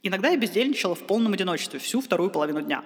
Иногда 0.03 0.29
я 0.29 0.37
бездельничала 0.37 0.95
в 0.95 0.99
полном 0.99 1.33
одиночестве 1.33 1.79
всю 1.79 1.99
вторую 1.99 2.29
половину 2.29 2.61
дня. 2.61 2.81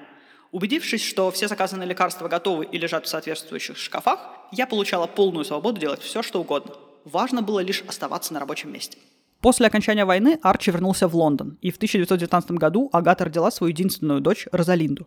Убедившись, 0.52 1.04
что 1.04 1.30
все 1.30 1.48
заказанные 1.48 1.88
лекарства 1.88 2.28
готовы 2.28 2.66
и 2.66 2.80
лежат 2.80 3.06
в 3.06 3.10
соответствующих 3.10 3.78
шкафах, 3.78 4.28
я 4.52 4.66
получала 4.66 5.06
полную 5.06 5.46
свободу 5.46 5.80
делать 5.80 6.02
все, 6.02 6.24
что 6.24 6.42
угодно. 6.42 6.74
Важно 7.06 7.44
было 7.44 7.60
лишь 7.60 7.84
оставаться 7.88 8.34
на 8.34 8.40
рабочем 8.40 8.74
месте. 8.74 8.98
После 9.40 9.68
окончания 9.68 10.04
войны 10.04 10.40
Арчи 10.42 10.72
вернулся 10.72 11.08
в 11.08 11.16
Лондон, 11.16 11.60
и 11.62 11.70
в 11.70 11.76
1919 11.76 12.52
году 12.54 12.90
Агата 12.92 13.26
родила 13.26 13.52
свою 13.52 13.72
единственную 13.72 14.20
дочь 14.20 14.48
Розалинду. 14.52 15.06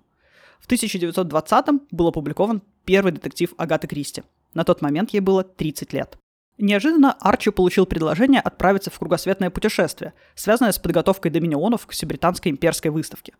В 0.60 0.70
1920-м 0.70 1.82
был 1.90 2.06
опубликован 2.06 2.62
первый 2.84 3.12
детектив 3.12 3.52
Агаты 3.56 3.86
Кристи. 3.86 4.22
На 4.54 4.64
тот 4.64 4.82
момент 4.82 5.10
ей 5.10 5.20
было 5.20 5.44
30 5.44 5.92
лет. 5.92 6.16
Неожиданно 6.58 7.12
Арчи 7.20 7.50
получил 7.50 7.86
предложение 7.86 8.40
отправиться 8.40 8.90
в 8.90 8.98
кругосветное 8.98 9.50
путешествие, 9.50 10.12
связанное 10.34 10.72
с 10.72 10.78
подготовкой 10.78 11.30
доминионов 11.30 11.86
к 11.86 11.92
всебританской 11.92 12.50
имперской 12.50 12.90
выставке. 12.90 13.34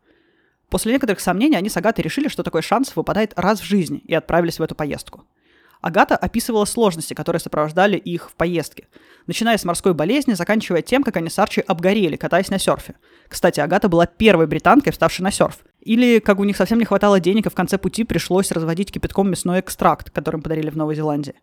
После 0.68 0.92
некоторых 0.92 1.20
сомнений 1.20 1.56
они 1.56 1.68
с 1.68 1.76
Агатой 1.76 2.02
решили, 2.02 2.28
что 2.28 2.42
такой 2.42 2.62
шанс 2.62 2.94
выпадает 2.97 3.32
раз 3.37 3.61
в 3.61 3.64
жизни, 3.64 3.99
и 3.99 4.14
отправились 4.14 4.59
в 4.59 4.62
эту 4.62 4.75
поездку– 4.75 5.25
Агата 5.80 6.14
описывала 6.14 6.66
сложности, 6.66 7.14
которые 7.14 7.40
сопровождали 7.40 7.97
их 7.97 8.30
в 8.30 8.35
поездке, 8.35 8.88
начиная 9.26 9.56
с 9.56 9.64
морской 9.64 9.94
болезни, 9.94 10.35
заканчивая 10.35 10.82
тем, 10.82 11.02
как 11.02 11.16
они 11.16 11.30
с 11.30 11.38
Арчи 11.38 11.62
обгорели, 11.66 12.16
катаясь 12.16 12.50
на 12.50 12.59
серфе. 12.59 12.97
Кстати, 13.28 13.61
Агата 13.61 13.88
была 13.88 14.06
первой 14.06 14.47
британкой, 14.47 14.92
вставшей 14.92 15.25
на 15.25 15.30
серф. 15.30 15.59
Или, 15.80 16.18
как 16.18 16.38
у 16.38 16.44
них 16.44 16.56
совсем 16.56 16.78
не 16.78 16.84
хватало 16.84 17.20
денег, 17.20 17.46
и 17.46 17.50
в 17.50 17.54
конце 17.54 17.78
пути 17.78 18.04
пришлось 18.04 18.50
разводить 18.52 18.92
кипятком 18.92 19.30
мясной 19.30 19.60
экстракт, 19.60 20.10
который 20.10 20.37
им 20.37 20.42
подарили 20.42 20.70
в 20.70 20.76
Новой 20.76 20.94
Зеландии. 20.94 21.34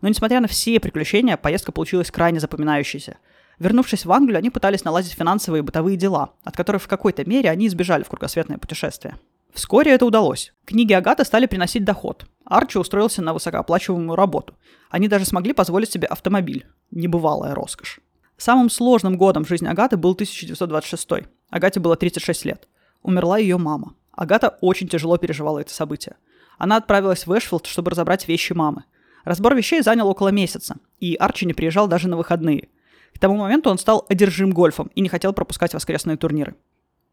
Но 0.00 0.08
несмотря 0.08 0.40
на 0.40 0.48
все 0.48 0.78
приключения, 0.80 1.36
поездка 1.36 1.72
получилась 1.72 2.10
крайне 2.10 2.40
запоминающейся. 2.40 3.18
Вернувшись 3.58 4.06
в 4.06 4.12
Англию, 4.12 4.38
они 4.38 4.48
пытались 4.48 4.84
наладить 4.84 5.12
финансовые 5.12 5.60
и 5.60 5.64
бытовые 5.64 5.96
дела, 5.96 6.32
от 6.44 6.56
которых 6.56 6.82
в 6.82 6.88
какой-то 6.88 7.28
мере 7.28 7.50
они 7.50 7.66
избежали 7.66 8.04
в 8.04 8.08
кругосветное 8.08 8.58
путешествие. 8.58 9.16
Вскоре 9.52 9.92
это 9.92 10.06
удалось. 10.06 10.54
Книги 10.64 10.92
Агаты 10.92 11.24
стали 11.24 11.46
приносить 11.46 11.84
доход. 11.84 12.24
Арчи 12.44 12.78
устроился 12.78 13.20
на 13.20 13.34
высокооплачиваемую 13.34 14.16
работу. 14.16 14.54
Они 14.88 15.08
даже 15.08 15.24
смогли 15.24 15.52
позволить 15.52 15.90
себе 15.90 16.06
автомобиль. 16.06 16.66
Небывалая 16.90 17.54
роскошь. 17.54 18.00
Самым 18.36 18.70
сложным 18.70 19.18
годом 19.18 19.44
в 19.44 19.48
жизни 19.48 19.68
Агаты 19.68 19.96
был 19.98 20.12
1926. 20.12 21.28
Агате 21.50 21.80
было 21.80 21.96
36 21.96 22.44
лет. 22.46 22.68
Умерла 23.02 23.38
ее 23.38 23.58
мама. 23.58 23.94
Агата 24.12 24.58
очень 24.60 24.88
тяжело 24.88 25.16
переживала 25.16 25.60
это 25.60 25.72
событие. 25.72 26.16
Она 26.58 26.76
отправилась 26.76 27.26
в 27.26 27.36
Эшфилд, 27.36 27.66
чтобы 27.66 27.90
разобрать 27.90 28.28
вещи 28.28 28.52
мамы. 28.52 28.84
Разбор 29.24 29.54
вещей 29.54 29.82
занял 29.82 30.08
около 30.08 30.28
месяца, 30.28 30.76
и 30.98 31.14
Арчи 31.14 31.46
не 31.46 31.54
приезжал 31.54 31.88
даже 31.88 32.08
на 32.08 32.16
выходные. 32.16 32.68
К 33.14 33.18
тому 33.18 33.36
моменту 33.36 33.70
он 33.70 33.78
стал 33.78 34.06
одержим 34.08 34.52
гольфом 34.52 34.90
и 34.94 35.00
не 35.00 35.08
хотел 35.08 35.32
пропускать 35.32 35.74
воскресные 35.74 36.16
турниры. 36.16 36.54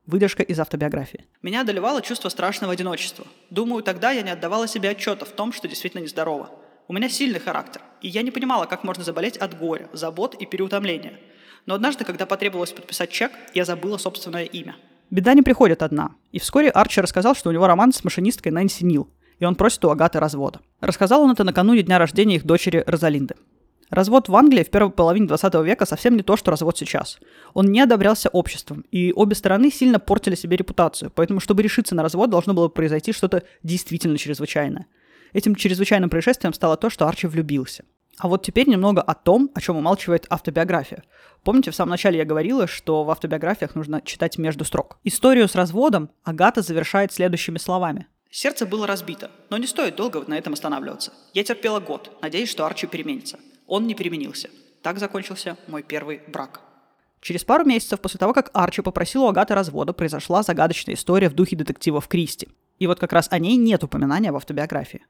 Выдержка 0.05 0.41
из 0.41 0.57
автобиографии. 0.59 1.25
Меня 1.41 1.61
одолевало 1.61 2.01
чувство 2.01 2.29
страшного 2.29 2.73
одиночества. 2.73 3.25
Думаю, 3.49 3.83
тогда 3.83 4.11
я 4.11 4.21
не 4.21 4.31
отдавала 4.31 4.67
себе 4.67 4.89
отчета 4.89 5.25
в 5.25 5.31
том, 5.31 5.51
что 5.51 5.67
действительно 5.67 6.01
нездорова. 6.01 6.49
У 6.87 6.93
меня 6.93 7.09
сильный 7.09 7.41
характер, 7.41 7.81
и 8.01 8.07
я 8.07 8.21
не 8.21 8.31
понимала, 8.31 8.65
как 8.65 8.85
можно 8.85 9.03
заболеть 9.03 9.35
от 9.35 9.57
горя, 9.57 9.89
забот 9.91 10.35
и 10.35 10.45
переутомления. 10.45 11.19
Но 11.65 11.75
однажды, 11.75 12.05
когда 12.05 12.25
потребовалось 12.25 12.71
подписать 12.71 13.11
чек, 13.11 13.33
я 13.53 13.65
забыла 13.65 13.97
собственное 13.97 14.45
имя. 14.45 14.77
Беда 15.09 15.33
не 15.33 15.41
приходит 15.41 15.83
одна. 15.83 16.11
И 16.31 16.39
вскоре 16.39 16.69
Арчи 16.69 16.99
рассказал, 16.99 17.35
что 17.35 17.49
у 17.49 17.53
него 17.53 17.67
роман 17.67 17.93
с 17.93 18.03
машинисткой 18.03 18.51
Нэнси 18.51 18.83
Нил, 18.83 19.09
и 19.39 19.45
он 19.45 19.55
просит 19.55 19.83
у 19.85 19.89
Агаты 19.89 20.19
развода. 20.19 20.59
Рассказал 20.81 21.21
он 21.21 21.31
это 21.31 21.43
накануне 21.43 21.83
дня 21.83 21.97
рождения 21.97 22.35
их 22.35 22.45
дочери 22.45 22.83
Розалинды. 22.85 23.35
Развод 23.89 24.27
в 24.27 24.35
Англии 24.35 24.63
в 24.63 24.69
первой 24.69 24.91
половине 24.91 25.27
20 25.27 25.53
века 25.63 25.85
совсем 25.85 26.17
не 26.17 26.23
то, 26.23 26.35
что 26.35 26.51
развод 26.51 26.77
сейчас. 26.77 27.19
Он 27.53 27.67
не 27.67 27.79
одобрялся 27.79 28.27
обществом, 28.27 28.83
и 28.91 29.13
обе 29.15 29.33
стороны 29.33 29.71
сильно 29.71 29.97
портили 29.97 30.35
себе 30.35 30.57
репутацию, 30.57 31.09
поэтому, 31.15 31.39
чтобы 31.39 31.63
решиться 31.63 31.95
на 31.95 32.03
развод, 32.03 32.29
должно 32.29 32.53
было 32.53 32.67
произойти 32.67 33.13
что-то 33.13 33.43
действительно 33.63 34.17
чрезвычайное. 34.17 34.87
Этим 35.31 35.55
чрезвычайным 35.55 36.09
происшествием 36.09 36.53
стало 36.53 36.75
то, 36.75 36.89
что 36.89 37.07
Арчи 37.07 37.27
влюбился. 37.27 37.85
А 38.19 38.27
вот 38.27 38.43
теперь 38.43 38.67
немного 38.67 39.01
о 39.01 39.13
том, 39.13 39.51
о 39.53 39.61
чем 39.61 39.77
умалчивает 39.77 40.25
автобиография. 40.29 41.03
Помните, 41.43 41.69
в 41.71 41.75
самом 41.75 41.91
начале 41.91 42.17
я 42.17 42.25
говорила, 42.25 42.65
что 42.65 43.03
в 43.03 43.11
автобиографиях 43.11 43.75
нужно 43.75 44.01
читать 44.01 44.37
между 44.37 44.65
строк. 44.65 44.97
Историю 45.03 45.47
с 45.47 45.55
разводом 45.55 46.09
Агата 46.23 46.61
завершает 46.61 47.13
следующими 47.13 47.59
словами. 47.59 48.07
Сердце 48.31 48.65
было 48.65 48.87
разбито, 48.87 49.31
но 49.49 49.57
не 49.57 49.67
стоит 49.67 49.95
долго 49.95 50.23
на 50.27 50.37
этом 50.37 50.53
останавливаться. 50.53 51.13
Я 51.33 51.43
терпела 51.43 51.79
год, 51.79 52.17
надеясь, 52.21 52.49
что 52.49 52.65
Арчи 52.65 52.87
переменится. 52.87 53.39
Он 53.67 53.85
не 53.85 53.93
переменился. 53.93 54.49
Так 54.81 54.99
закончился 54.99 55.57
мой 55.67 55.83
первый 55.83 56.21
брак. 56.27 56.61
Через 57.21 57.43
пару 57.43 57.65
месяцев 57.65 57.99
после 57.99 58.19
того, 58.19 58.33
как 58.33 58.49
Арчи 58.53 58.81
попросил 58.81 59.23
у 59.23 59.27
Агаты 59.27 59.53
развода, 59.53 59.93
произошла 59.93 60.43
загадочная 60.43 60.95
история 60.95 61.29
в 61.29 61.33
духе 61.33 61.55
детективов 61.55 62.07
Кристи. 62.07 62.49
И 62.79 62.87
вот 62.87 62.99
как 62.99 63.13
раз 63.13 63.27
о 63.31 63.39
ней 63.39 63.57
нет 63.57 63.83
упоминания 63.83 64.31
в 64.31 64.35
автобиографии. 64.35 65.05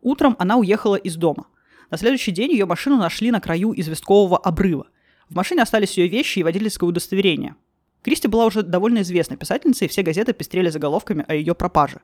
Утром 0.00 0.36
она 0.38 0.56
уехала 0.56 0.96
из 0.96 1.16
дома. 1.16 1.46
На 1.92 1.98
следующий 1.98 2.32
день 2.32 2.50
ее 2.50 2.64
машину 2.64 2.96
нашли 2.96 3.30
на 3.30 3.40
краю 3.40 3.74
известкового 3.76 4.38
обрыва. 4.38 4.86
В 5.28 5.34
машине 5.34 5.62
остались 5.62 5.98
ее 5.98 6.08
вещи 6.08 6.38
и 6.38 6.42
водительское 6.42 6.88
удостоверение. 6.88 7.54
Кристи 8.02 8.28
была 8.28 8.46
уже 8.46 8.62
довольно 8.62 9.02
известной 9.02 9.36
писательницей, 9.36 9.84
и 9.86 9.90
все 9.90 10.02
газеты 10.02 10.32
пестрели 10.32 10.70
заголовками 10.70 11.24
о 11.28 11.34
ее 11.34 11.54
пропаже. 11.54 12.00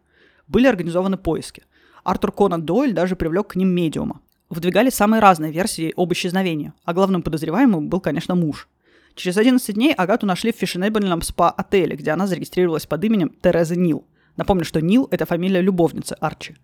Были 0.47 0.67
организованы 0.67 1.17
поиски. 1.17 1.65
Артур 2.05 2.33
Конан 2.33 2.67
Дойль 2.67 2.93
даже 2.93 3.17
привлек 3.17 3.49
к 3.49 3.57
ним 3.57 3.69
медиума 3.69 4.21
выдвигали 4.51 4.91
самые 4.91 5.21
разные 5.21 5.53
версии 5.53 5.93
об 5.97 6.13
исчезновении, 6.13 6.73
а 6.85 6.95
главным 6.95 7.23
подозреваемым 7.23 7.89
был, 7.89 8.01
конечно, 8.01 8.35
муж. 8.35 8.69
Через 9.15 9.37
11 9.37 9.75
дней 9.75 9.93
Агату 9.93 10.27
нашли 10.27 10.53
в 10.53 10.57
фешенебельном 10.57 11.23
спа-отеле, 11.23 11.97
где 11.97 12.11
она 12.13 12.27
зарегистрировалась 12.27 12.87
под 12.87 13.03
именем 13.05 13.35
Тереза 13.43 13.77
Нил. 13.77 14.07
Напомню, 14.37 14.65
что 14.65 14.81
Нил– 14.81 15.09
это 15.11 15.27
фамилия 15.27 15.61
любовницы 15.61 16.15
Арчи. 16.21 16.57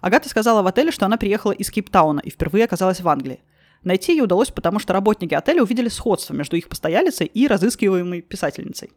Агата 0.00 0.28
сказала 0.28 0.62
в 0.62 0.66
отеле, 0.66 0.90
что 0.90 1.06
она 1.06 1.16
приехала 1.16 1.52
из 1.52 1.70
Кейптауна 1.70 2.20
и 2.20 2.30
впервые 2.30 2.64
оказалась 2.64 3.00
в 3.00 3.08
Англии. 3.08 3.40
Найти 3.82 4.12
ее 4.12 4.24
удалось, 4.24 4.50
потому 4.50 4.78
что 4.78 4.92
работники 4.92 5.34
отеля 5.34 5.62
увидели 5.62 5.88
сходство 5.88 6.34
между 6.34 6.56
их 6.56 6.68
постоялицей 6.68 7.26
и 7.26 7.46
разыскиваемой 7.46 8.20
писательницей. 8.22 8.90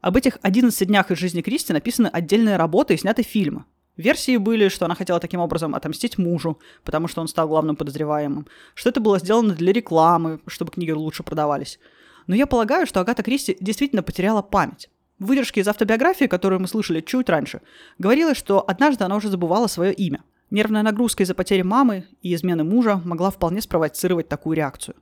Об 0.00 0.16
этих 0.16 0.38
11 0.42 0.86
днях 0.86 1.10
из 1.10 1.18
жизни 1.18 1.42
Кристи 1.42 1.72
написаны 1.72 2.08
отдельные 2.08 2.56
работы 2.56 2.94
и 2.94 2.96
сняты 2.96 3.22
фильмы. 3.22 3.64
Версии 3.96 4.36
были, 4.36 4.68
что 4.68 4.84
она 4.84 4.94
хотела 4.94 5.20
таким 5.20 5.40
образом 5.40 5.74
отомстить 5.74 6.18
мужу, 6.18 6.60
потому 6.84 7.08
что 7.08 7.22
он 7.22 7.28
стал 7.28 7.48
главным 7.48 7.76
подозреваемым, 7.76 8.46
что 8.74 8.90
это 8.90 9.00
было 9.00 9.18
сделано 9.18 9.54
для 9.54 9.72
рекламы, 9.72 10.40
чтобы 10.46 10.70
книги 10.70 10.90
лучше 10.90 11.22
продавались. 11.22 11.78
Но 12.26 12.34
я 12.34 12.46
полагаю, 12.46 12.86
что 12.86 13.00
Агата 13.00 13.22
Кристи 13.22 13.56
действительно 13.58 14.02
потеряла 14.02 14.42
память. 14.42 14.90
В 15.18 15.26
выдержке 15.26 15.62
из 15.62 15.68
автобиографии, 15.68 16.26
которую 16.26 16.60
мы 16.60 16.68
слышали 16.68 17.00
чуть 17.00 17.30
раньше, 17.30 17.62
говорилось, 17.98 18.36
что 18.36 18.62
однажды 18.68 19.04
она 19.04 19.16
уже 19.16 19.30
забывала 19.30 19.66
свое 19.66 19.94
имя. 19.94 20.22
Нервная 20.50 20.82
нагрузка 20.82 21.22
из-за 21.22 21.34
потери 21.34 21.62
мамы 21.62 22.04
и 22.22 22.34
измены 22.34 22.62
мужа 22.62 23.00
могла 23.04 23.30
вполне 23.30 23.60
спровоцировать 23.60 24.28
такую 24.28 24.56
реакцию. 24.56 24.96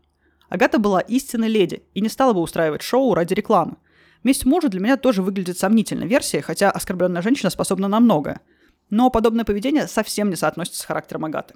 Агата 0.49 0.79
была 0.79 1.01
истинной 1.01 1.49
леди 1.49 1.83
и 1.93 2.01
не 2.01 2.09
стала 2.09 2.33
бы 2.33 2.41
устраивать 2.41 2.83
шоу 2.83 3.15
ради 3.15 3.35
рекламы. 3.35 3.77
Месть 4.23 4.47
мужа 4.47 4.69
для 4.69 4.81
меня 4.81 4.97
тоже 4.97 5.23
выглядит 5.23 5.59
сомнительной 5.59 6.07
версией, 6.07 6.43
хотя 6.43 6.71
оскорбленная 6.71 7.21
женщина 7.21 7.51
способна 7.51 7.89
на 7.89 8.01
многое. 8.01 8.41
Но 8.89 9.11
подобное 9.11 9.45
поведение 9.45 9.87
совсем 9.87 10.31
не 10.31 10.37
соотносится 10.37 10.81
с 10.81 10.85
характером 10.85 11.27
Агаты. 11.27 11.55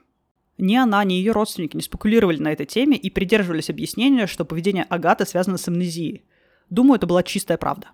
Ни 0.59 0.75
она, 0.75 1.03
ни 1.05 1.15
ее 1.15 1.33
родственники 1.33 1.77
не 1.77 1.83
спекулировали 1.83 2.39
на 2.39 2.53
этой 2.53 2.67
теме 2.67 2.97
и 2.97 3.11
придерживались 3.11 3.71
объяснения, 3.71 4.27
что 4.27 4.45
поведение 4.45 4.85
Агаты 4.85 5.25
связано 5.25 5.57
с 5.57 5.69
амнезией. 5.69 6.25
Думаю, 6.69 6.97
это 6.97 7.07
была 7.07 7.23
чистая 7.23 7.57
правда. 7.57 7.89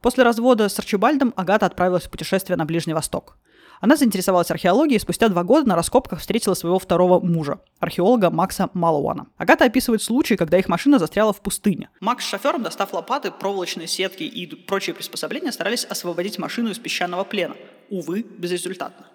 После 0.00 0.24
развода 0.24 0.68
с 0.68 0.78
Арчибальдом 0.78 1.34
Агата 1.36 1.66
отправилась 1.66 2.04
в 2.04 2.10
путешествие 2.10 2.56
на 2.56 2.64
Ближний 2.64 2.94
Восток. 2.94 3.36
Она 3.80 3.96
заинтересовалась 3.96 4.50
археологией 4.50 4.96
и 4.96 5.00
спустя 5.00 5.28
два 5.28 5.42
года 5.42 5.66
на 5.66 5.74
раскопках 5.74 6.20
встретила 6.20 6.52
своего 6.52 6.78
второго 6.78 7.18
мужа, 7.18 7.60
археолога 7.78 8.30
Макса 8.30 8.68
Малуана. 8.74 9.28
Агата 9.38 9.64
описывает 9.64 10.02
случай, 10.02 10.36
когда 10.36 10.58
их 10.58 10.68
машина 10.68 10.98
застряла 10.98 11.32
в 11.32 11.40
пустыне. 11.40 11.88
Макс 12.00 12.24
с 12.24 12.28
шофером, 12.28 12.62
достав 12.62 12.92
лопаты, 12.92 13.30
проволочные 13.30 13.88
сетки 13.88 14.22
и 14.22 14.46
прочие 14.54 14.94
приспособления, 14.94 15.50
старались 15.50 15.86
освободить 15.86 16.38
машину 16.38 16.70
из 16.70 16.78
песчаного 16.78 17.24
плена. 17.24 17.56
Увы, 17.88 18.22
безрезультатно. 18.22 19.06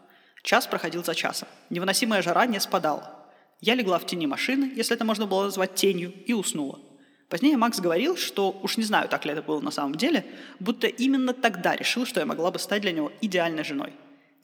Час 0.41 0.65
проходил 0.65 1.03
за 1.03 1.13
часом. 1.13 1.47
Невыносимая 1.69 2.23
жара 2.23 2.47
не 2.47 2.59
спадала. 2.59 3.11
Я 3.61 3.75
легла 3.75 3.99
в 3.99 4.05
тени 4.05 4.25
машины, 4.25 4.71
если 4.75 4.95
это 4.95 5.05
можно 5.05 5.27
было 5.27 5.43
назвать 5.43 5.75
тенью, 5.75 6.11
и 6.25 6.33
уснула. 6.33 6.79
Позднее 7.29 7.57
Макс 7.57 7.79
говорил, 7.79 8.17
что, 8.17 8.51
уж 8.61 8.77
не 8.77 8.83
знаю, 8.83 9.09
так 9.09 9.25
ли 9.25 9.31
это 9.31 9.41
было 9.41 9.59
на 9.59 9.71
самом 9.71 9.95
деле, 9.95 10.25
будто 10.59 10.87
именно 10.87 11.33
тогда 11.33 11.75
решил, 11.75 12.05
что 12.05 12.19
я 12.19 12.25
могла 12.25 12.51
бы 12.51 12.59
стать 12.59 12.81
для 12.81 12.91
него 12.91 13.11
идеальной 13.21 13.63
женой. 13.63 13.93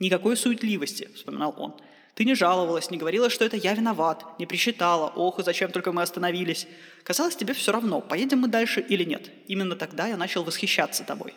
Никакой 0.01 0.35
суетливости, 0.35 1.09
вспоминал 1.13 1.53
он. 1.59 1.75
Ты 2.15 2.25
не 2.25 2.33
жаловалась, 2.33 2.89
не 2.89 2.97
говорила, 2.97 3.29
что 3.29 3.45
это 3.45 3.55
я 3.55 3.75
виноват, 3.75 4.25
не 4.39 4.47
присчитала, 4.47 5.13
ох, 5.15 5.37
и 5.37 5.43
зачем 5.43 5.71
только 5.71 5.91
мы 5.91 6.01
остановились. 6.01 6.67
Казалось, 7.03 7.35
тебе 7.35 7.53
все 7.53 7.71
равно, 7.71 8.01
поедем 8.01 8.39
мы 8.39 8.47
дальше 8.47 8.81
или 8.81 9.03
нет. 9.03 9.29
Именно 9.45 9.75
тогда 9.75 10.07
я 10.07 10.17
начал 10.17 10.43
восхищаться 10.43 11.03
тобой. 11.03 11.35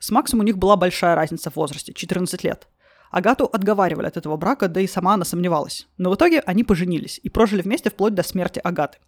С 0.00 0.10
Максом 0.10 0.40
у 0.40 0.42
них 0.42 0.58
была 0.58 0.74
большая 0.74 1.14
разница 1.14 1.50
в 1.52 1.56
возрасте– 1.56 1.92
14 1.94 2.42
лет. 2.42 2.66
Агату 3.12 3.44
отговаривали 3.44 4.08
от 4.08 4.16
этого 4.16 4.36
брака, 4.36 4.66
да 4.66 4.80
и 4.80 4.88
сама 4.88 5.14
она 5.14 5.24
сомневалась. 5.24 5.86
Но 5.98 6.10
в 6.10 6.16
итоге 6.16 6.40
они 6.40 6.64
поженились 6.64 7.20
и 7.22 7.28
прожили 7.28 7.62
вместе 7.62 7.90
вплоть 7.90 8.14
до 8.14 8.24
смерти 8.24 8.58
Агаты. 8.58 8.98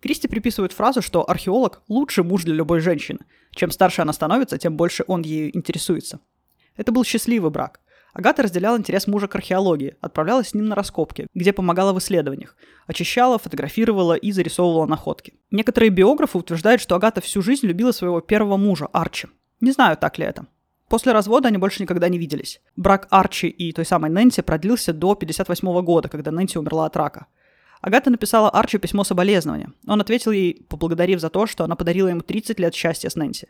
Кристи 0.00 0.28
приписывает 0.28 0.72
фразу, 0.72 1.02
что 1.02 1.28
археолог– 1.28 1.82
лучший 1.88 2.22
муж 2.22 2.44
для 2.44 2.54
любой 2.54 2.78
женщины. 2.78 3.18
Чем 3.50 3.72
старше 3.72 4.02
она 4.02 4.12
становится, 4.12 4.58
тем 4.58 4.76
больше 4.76 5.02
он 5.08 5.22
ею 5.22 5.56
интересуется. 5.56 6.20
Это 6.76 6.92
был 6.92 7.02
счастливый 7.02 7.50
брак. 7.50 7.80
Агата 8.16 8.42
разделяла 8.42 8.78
интерес 8.78 9.06
мужа 9.06 9.28
к 9.28 9.34
археологии, 9.34 9.94
отправлялась 10.00 10.48
с 10.48 10.54
ним 10.54 10.68
на 10.68 10.74
раскопки, 10.74 11.26
где 11.34 11.52
помогала 11.52 11.92
в 11.92 11.98
исследованиях, 11.98 12.56
очищала, 12.86 13.38
фотографировала 13.38 14.14
и 14.14 14.32
зарисовывала 14.32 14.86
находки. 14.86 15.34
Некоторые 15.50 15.90
биографы 15.90 16.38
утверждают, 16.38 16.80
что 16.80 16.96
Агата 16.96 17.20
всю 17.20 17.42
жизнь 17.42 17.66
любила 17.66 17.92
своего 17.92 18.22
первого 18.22 18.56
мужа, 18.56 18.88
Арчи. 18.90 19.28
Не 19.60 19.72
знаю, 19.72 19.98
так 19.98 20.16
ли 20.16 20.24
это. 20.24 20.46
После 20.88 21.12
развода 21.12 21.48
они 21.48 21.58
больше 21.58 21.82
никогда 21.82 22.08
не 22.08 22.16
виделись. 22.16 22.62
Брак 22.74 23.06
Арчи 23.10 23.48
и 23.48 23.70
той 23.72 23.84
самой 23.84 24.10
Нэнси 24.10 24.40
продлился 24.40 24.94
до 24.94 25.14
58 25.14 25.82
года, 25.82 26.08
когда 26.08 26.30
Нэнси 26.30 26.56
умерла 26.56 26.86
от 26.86 26.96
рака. 26.96 27.26
Агата 27.82 28.08
написала 28.08 28.48
Арчи 28.48 28.78
письмо 28.78 29.04
соболезнования. 29.04 29.72
Он 29.86 30.00
ответил 30.00 30.30
ей, 30.30 30.64
поблагодарив 30.70 31.20
за 31.20 31.28
то, 31.28 31.46
что 31.46 31.64
она 31.64 31.76
подарила 31.76 32.08
ему 32.08 32.22
30 32.22 32.58
лет 32.60 32.74
счастья 32.74 33.10
с 33.10 33.14
Нэнси. 33.14 33.48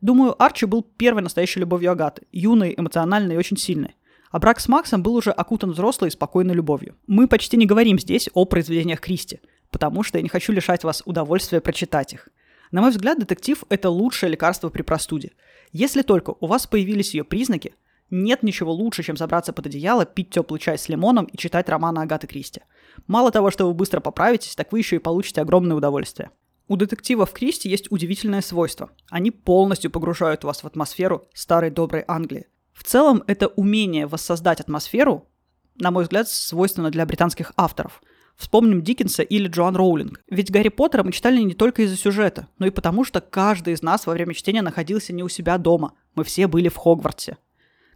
Думаю, 0.00 0.40
Арчи 0.42 0.66
был 0.66 0.82
первой 0.82 1.22
настоящей 1.22 1.60
любовью 1.60 1.92
Агаты, 1.92 2.22
юной, 2.32 2.74
эмоциональной 2.76 3.34
и 3.34 3.38
очень 3.38 3.56
сильной. 3.56 3.96
А 4.30 4.38
брак 4.38 4.60
с 4.60 4.68
Максом 4.68 5.02
был 5.02 5.14
уже 5.14 5.30
окутан 5.30 5.72
взрослой 5.72 6.08
и 6.08 6.12
спокойной 6.12 6.54
любовью. 6.54 6.96
Мы 7.06 7.26
почти 7.26 7.56
не 7.56 7.66
говорим 7.66 7.98
здесь 7.98 8.30
о 8.32 8.44
произведениях 8.44 9.00
Кристи, 9.00 9.40
потому 9.70 10.02
что 10.02 10.18
я 10.18 10.22
не 10.22 10.28
хочу 10.28 10.52
лишать 10.52 10.84
вас 10.84 11.02
удовольствия 11.04 11.60
прочитать 11.60 12.12
их. 12.12 12.28
На 12.70 12.80
мой 12.80 12.90
взгляд, 12.90 13.18
детектив– 13.18 13.64
это 13.68 13.90
лучшее 13.90 14.30
лекарство 14.30 14.68
при 14.68 14.82
простуде– 14.82 15.32
если 15.72 16.02
только 16.02 16.34
у 16.40 16.46
вас 16.46 16.66
появились 16.66 17.14
ее 17.14 17.22
признаки, 17.22 17.74
нет 18.10 18.42
ничего 18.42 18.72
лучше, 18.72 19.04
чем 19.04 19.16
забраться 19.16 19.52
под 19.52 19.66
одеяло, 19.66 20.04
пить 20.04 20.30
теплый 20.30 20.58
чай 20.58 20.76
с 20.76 20.88
лимоном 20.88 21.26
и 21.26 21.36
читать 21.36 21.68
романы 21.68 22.00
Агаты 22.00 22.26
Кристи. 22.26 22.62
Мало 23.06 23.30
того, 23.30 23.52
что 23.52 23.66
вы 23.66 23.74
быстро 23.74 24.00
поправитесь, 24.00 24.56
так 24.56 24.72
вы 24.72 24.80
еще 24.80 24.96
и 24.96 25.00
получите 25.00 25.40
огромное 25.40 25.76
удовольствие. 25.76 26.30
У 26.70 26.76
детективов 26.76 27.32
Кристи 27.32 27.68
есть 27.68 27.90
удивительное 27.90 28.42
свойство. 28.42 28.90
Они 29.10 29.32
полностью 29.32 29.90
погружают 29.90 30.44
вас 30.44 30.62
в 30.62 30.68
атмосферу 30.68 31.26
старой 31.34 31.72
доброй 31.72 32.04
Англии. 32.06 32.46
В 32.72 32.84
целом, 32.84 33.24
это 33.26 33.48
умение 33.48 34.06
воссоздать 34.06 34.60
атмосферу, 34.60 35.26
на 35.74 35.90
мой 35.90 36.04
взгляд, 36.04 36.28
свойственно 36.28 36.92
для 36.92 37.04
британских 37.06 37.52
авторов. 37.56 38.00
Вспомним 38.36 38.82
Диккенса 38.82 39.24
или 39.24 39.48
Джоан 39.48 39.74
Роулинг. 39.74 40.22
Ведь 40.30 40.52
Гарри 40.52 40.68
Поттера 40.68 41.02
мы 41.02 41.10
читали 41.10 41.40
не 41.42 41.54
только 41.54 41.82
из-за 41.82 41.96
сюжета, 41.96 42.46
но 42.60 42.66
и 42.66 42.70
потому, 42.70 43.02
что 43.02 43.20
каждый 43.20 43.74
из 43.74 43.82
нас 43.82 44.06
во 44.06 44.12
время 44.12 44.32
чтения 44.32 44.62
находился 44.62 45.12
не 45.12 45.24
у 45.24 45.28
себя 45.28 45.58
дома. 45.58 45.94
Мы 46.14 46.22
все 46.22 46.46
были 46.46 46.68
в 46.68 46.76
Хогвартсе. 46.76 47.38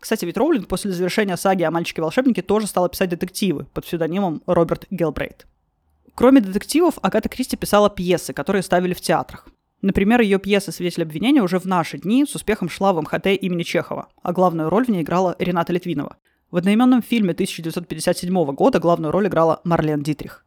Кстати, 0.00 0.24
ведь 0.24 0.36
Роулинг 0.36 0.66
после 0.66 0.90
завершения 0.90 1.36
саги 1.36 1.62
о 1.62 1.70
мальчике-волшебнике 1.70 2.42
тоже 2.42 2.66
стала 2.66 2.88
писать 2.88 3.10
детективы 3.10 3.66
под 3.72 3.84
псевдонимом 3.84 4.42
Роберт 4.46 4.86
Гелбрейт. 4.90 5.46
Кроме 6.14 6.40
детективов, 6.40 6.98
Агата 7.02 7.28
Кристи 7.28 7.56
писала 7.56 7.90
пьесы, 7.90 8.32
которые 8.32 8.62
ставили 8.62 8.94
в 8.94 9.00
театрах. 9.00 9.48
Например, 9.82 10.20
ее 10.20 10.38
пьеса 10.38 10.70
«Свидетель 10.70 11.02
обвинения» 11.02 11.42
уже 11.42 11.58
в 11.58 11.64
наши 11.64 11.98
дни 11.98 12.24
с 12.24 12.34
успехом 12.34 12.68
шла 12.68 12.92
в 12.92 13.02
МХТ 13.02 13.26
имени 13.26 13.64
Чехова, 13.64 14.08
а 14.22 14.32
главную 14.32 14.70
роль 14.70 14.84
в 14.86 14.88
ней 14.88 15.02
играла 15.02 15.34
Рената 15.38 15.72
Литвинова. 15.72 16.16
В 16.50 16.56
одноименном 16.56 17.02
фильме 17.02 17.32
1957 17.32 18.44
года 18.54 18.78
главную 18.78 19.10
роль 19.10 19.26
играла 19.26 19.60
Марлен 19.64 20.02
Дитрих. 20.02 20.46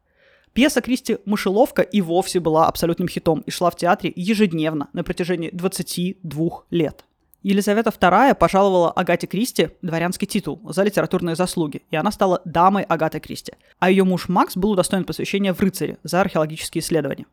Пьеса 0.54 0.82
Кристи 0.82 1.18
«Мышеловка» 1.26 1.82
и 1.82 2.00
вовсе 2.02 2.40
была 2.40 2.68
абсолютным 2.68 3.10
хитом 3.10 3.42
и 3.42 3.52
шла 3.52 3.70
в 3.70 3.76
театре 3.76 4.12
ежедневно 4.16 4.88
на 4.94 5.04
протяжении 5.04 5.50
22 5.52 6.64
лет. 6.72 7.04
Елизавета 7.48 7.92
II 7.92 8.36
пожаловала 8.36 8.92
Агате 8.92 9.26
Кристи 9.26 9.70
дворянский 9.82 10.28
титул 10.28 10.60
за 10.66 10.84
литературные 10.84 11.38
заслуги, 11.38 11.82
и 11.90 11.96
она 11.96 12.12
стала 12.12 12.42
дамой 12.44 12.84
Агаты 12.84 13.22
Кристи. 13.22 13.54
А 13.80 13.90
ее 13.90 14.04
муж 14.04 14.28
Макс 14.28 14.58
был 14.58 14.72
удостоен 14.72 15.06
посвящения 15.06 15.54
в 15.54 15.62
рыцаре 15.62 15.98
за 16.04 16.20
археологические 16.20 16.82
исследования. 16.82 17.26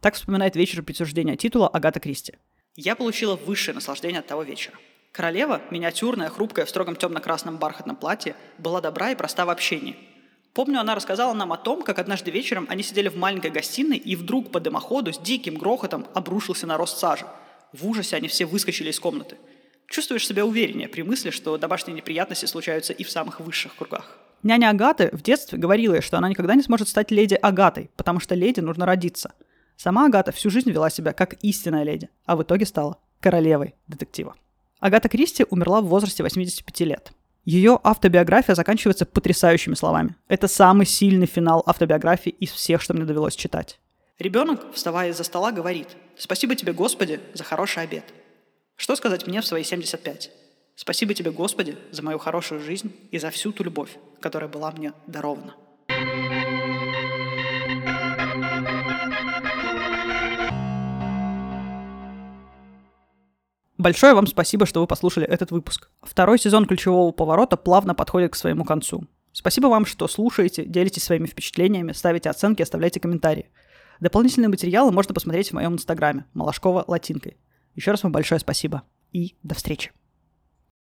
Так 0.00 0.14
вспоминает 0.14 0.54
вечер 0.54 0.84
присуждения 0.84 1.34
титула 1.34 1.66
Агата 1.66 1.98
Кристи. 1.98 2.34
«Я 2.76 2.94
получила 2.94 3.34
высшее 3.34 3.74
наслаждение 3.74 4.20
от 4.20 4.28
того 4.28 4.44
вечера. 4.44 4.76
Королева, 5.10 5.60
миниатюрная, 5.72 6.28
хрупкая, 6.28 6.64
в 6.64 6.70
строгом 6.70 6.94
темно-красном 6.94 7.56
бархатном 7.56 7.96
платье, 7.96 8.36
была 8.58 8.80
добра 8.80 9.10
и 9.10 9.16
проста 9.16 9.44
в 9.44 9.50
общении. 9.50 9.96
Помню, 10.54 10.78
она 10.78 10.94
рассказала 10.94 11.34
нам 11.34 11.52
о 11.52 11.56
том, 11.56 11.82
как 11.82 11.98
однажды 11.98 12.30
вечером 12.30 12.68
они 12.70 12.84
сидели 12.84 13.08
в 13.08 13.16
маленькой 13.16 13.50
гостиной, 13.50 13.96
и 13.96 14.14
вдруг 14.14 14.52
по 14.52 14.60
дымоходу 14.60 15.12
с 15.12 15.18
диким 15.18 15.56
грохотом 15.56 16.06
обрушился 16.14 16.68
нарост 16.68 16.98
сажи. 16.98 17.26
В 17.72 17.86
ужасе 17.86 18.16
они 18.16 18.28
все 18.28 18.46
выскочили 18.46 18.90
из 18.90 18.98
комнаты. 18.98 19.36
Чувствуешь 19.88 20.26
себя 20.26 20.44
увереннее 20.44 20.88
при 20.88 21.02
мысли, 21.02 21.30
что 21.30 21.56
домашние 21.58 21.96
неприятности 21.96 22.46
случаются 22.46 22.92
и 22.92 23.04
в 23.04 23.10
самых 23.10 23.40
высших 23.40 23.74
кругах. 23.76 24.18
Няня 24.42 24.70
Агаты 24.70 25.10
в 25.12 25.22
детстве 25.22 25.58
говорила 25.58 25.94
ей, 25.94 26.02
что 26.02 26.16
она 26.16 26.28
никогда 26.28 26.54
не 26.54 26.62
сможет 26.62 26.88
стать 26.88 27.10
леди 27.10 27.34
Агатой, 27.34 27.90
потому 27.96 28.20
что 28.20 28.34
леди 28.34 28.60
нужно 28.60 28.86
родиться. 28.86 29.32
Сама 29.76 30.06
Агата 30.06 30.32
всю 30.32 30.50
жизнь 30.50 30.70
вела 30.70 30.90
себя 30.90 31.12
как 31.12 31.34
истинная 31.42 31.82
леди, 31.82 32.08
а 32.24 32.36
в 32.36 32.42
итоге 32.42 32.66
стала 32.66 32.98
королевой 33.20 33.74
детектива. 33.86 34.34
Агата 34.80 35.08
Кристи 35.08 35.44
умерла 35.50 35.80
в 35.80 35.86
возрасте 35.86 36.22
85 36.22 36.80
лет. 36.80 37.12
Ее 37.44 37.80
автобиография 37.82 38.54
заканчивается 38.54 39.06
потрясающими 39.06 39.74
словами. 39.74 40.16
Это 40.28 40.48
самый 40.48 40.86
сильный 40.86 41.26
финал 41.26 41.62
автобиографии 41.66 42.30
из 42.30 42.50
всех, 42.50 42.82
что 42.82 42.94
мне 42.94 43.04
довелось 43.04 43.34
читать. 43.34 43.80
Ребенок, 44.18 44.74
вставая 44.74 45.10
из-за 45.10 45.22
стола, 45.22 45.52
говорит 45.52 45.96
«Спасибо 46.16 46.56
тебе, 46.56 46.72
Господи, 46.72 47.20
за 47.34 47.44
хороший 47.44 47.84
обед». 47.84 48.02
Что 48.74 48.96
сказать 48.96 49.28
мне 49.28 49.40
в 49.40 49.46
свои 49.46 49.62
75? 49.62 50.32
Спасибо 50.74 51.14
тебе, 51.14 51.30
Господи, 51.30 51.78
за 51.92 52.02
мою 52.02 52.18
хорошую 52.18 52.60
жизнь 52.60 52.92
и 53.12 53.18
за 53.18 53.30
всю 53.30 53.52
ту 53.52 53.62
любовь, 53.62 53.96
которая 54.18 54.50
была 54.50 54.72
мне 54.72 54.92
дарована. 55.06 55.54
Большое 63.76 64.14
вам 64.14 64.26
спасибо, 64.26 64.66
что 64.66 64.80
вы 64.80 64.88
послушали 64.88 65.28
этот 65.28 65.52
выпуск. 65.52 65.90
Второй 66.02 66.40
сезон 66.40 66.66
ключевого 66.66 67.12
поворота 67.12 67.56
плавно 67.56 67.94
подходит 67.94 68.32
к 68.32 68.36
своему 68.36 68.64
концу. 68.64 69.04
Спасибо 69.30 69.68
вам, 69.68 69.86
что 69.86 70.08
слушаете, 70.08 70.64
делитесь 70.64 71.04
своими 71.04 71.26
впечатлениями, 71.26 71.92
ставите 71.92 72.28
оценки, 72.28 72.62
оставляйте 72.62 72.98
комментарии. 72.98 73.48
Дополнительные 74.00 74.48
материалы 74.48 74.92
можно 74.92 75.14
посмотреть 75.14 75.50
в 75.50 75.54
моем 75.54 75.74
инстаграме 75.74 76.26
Малашкова 76.34 76.84
латинкой. 76.86 77.36
Еще 77.74 77.90
раз 77.90 78.02
вам 78.02 78.12
большое 78.12 78.40
спасибо 78.40 78.82
и 79.12 79.36
до 79.42 79.54
встречи. 79.54 79.92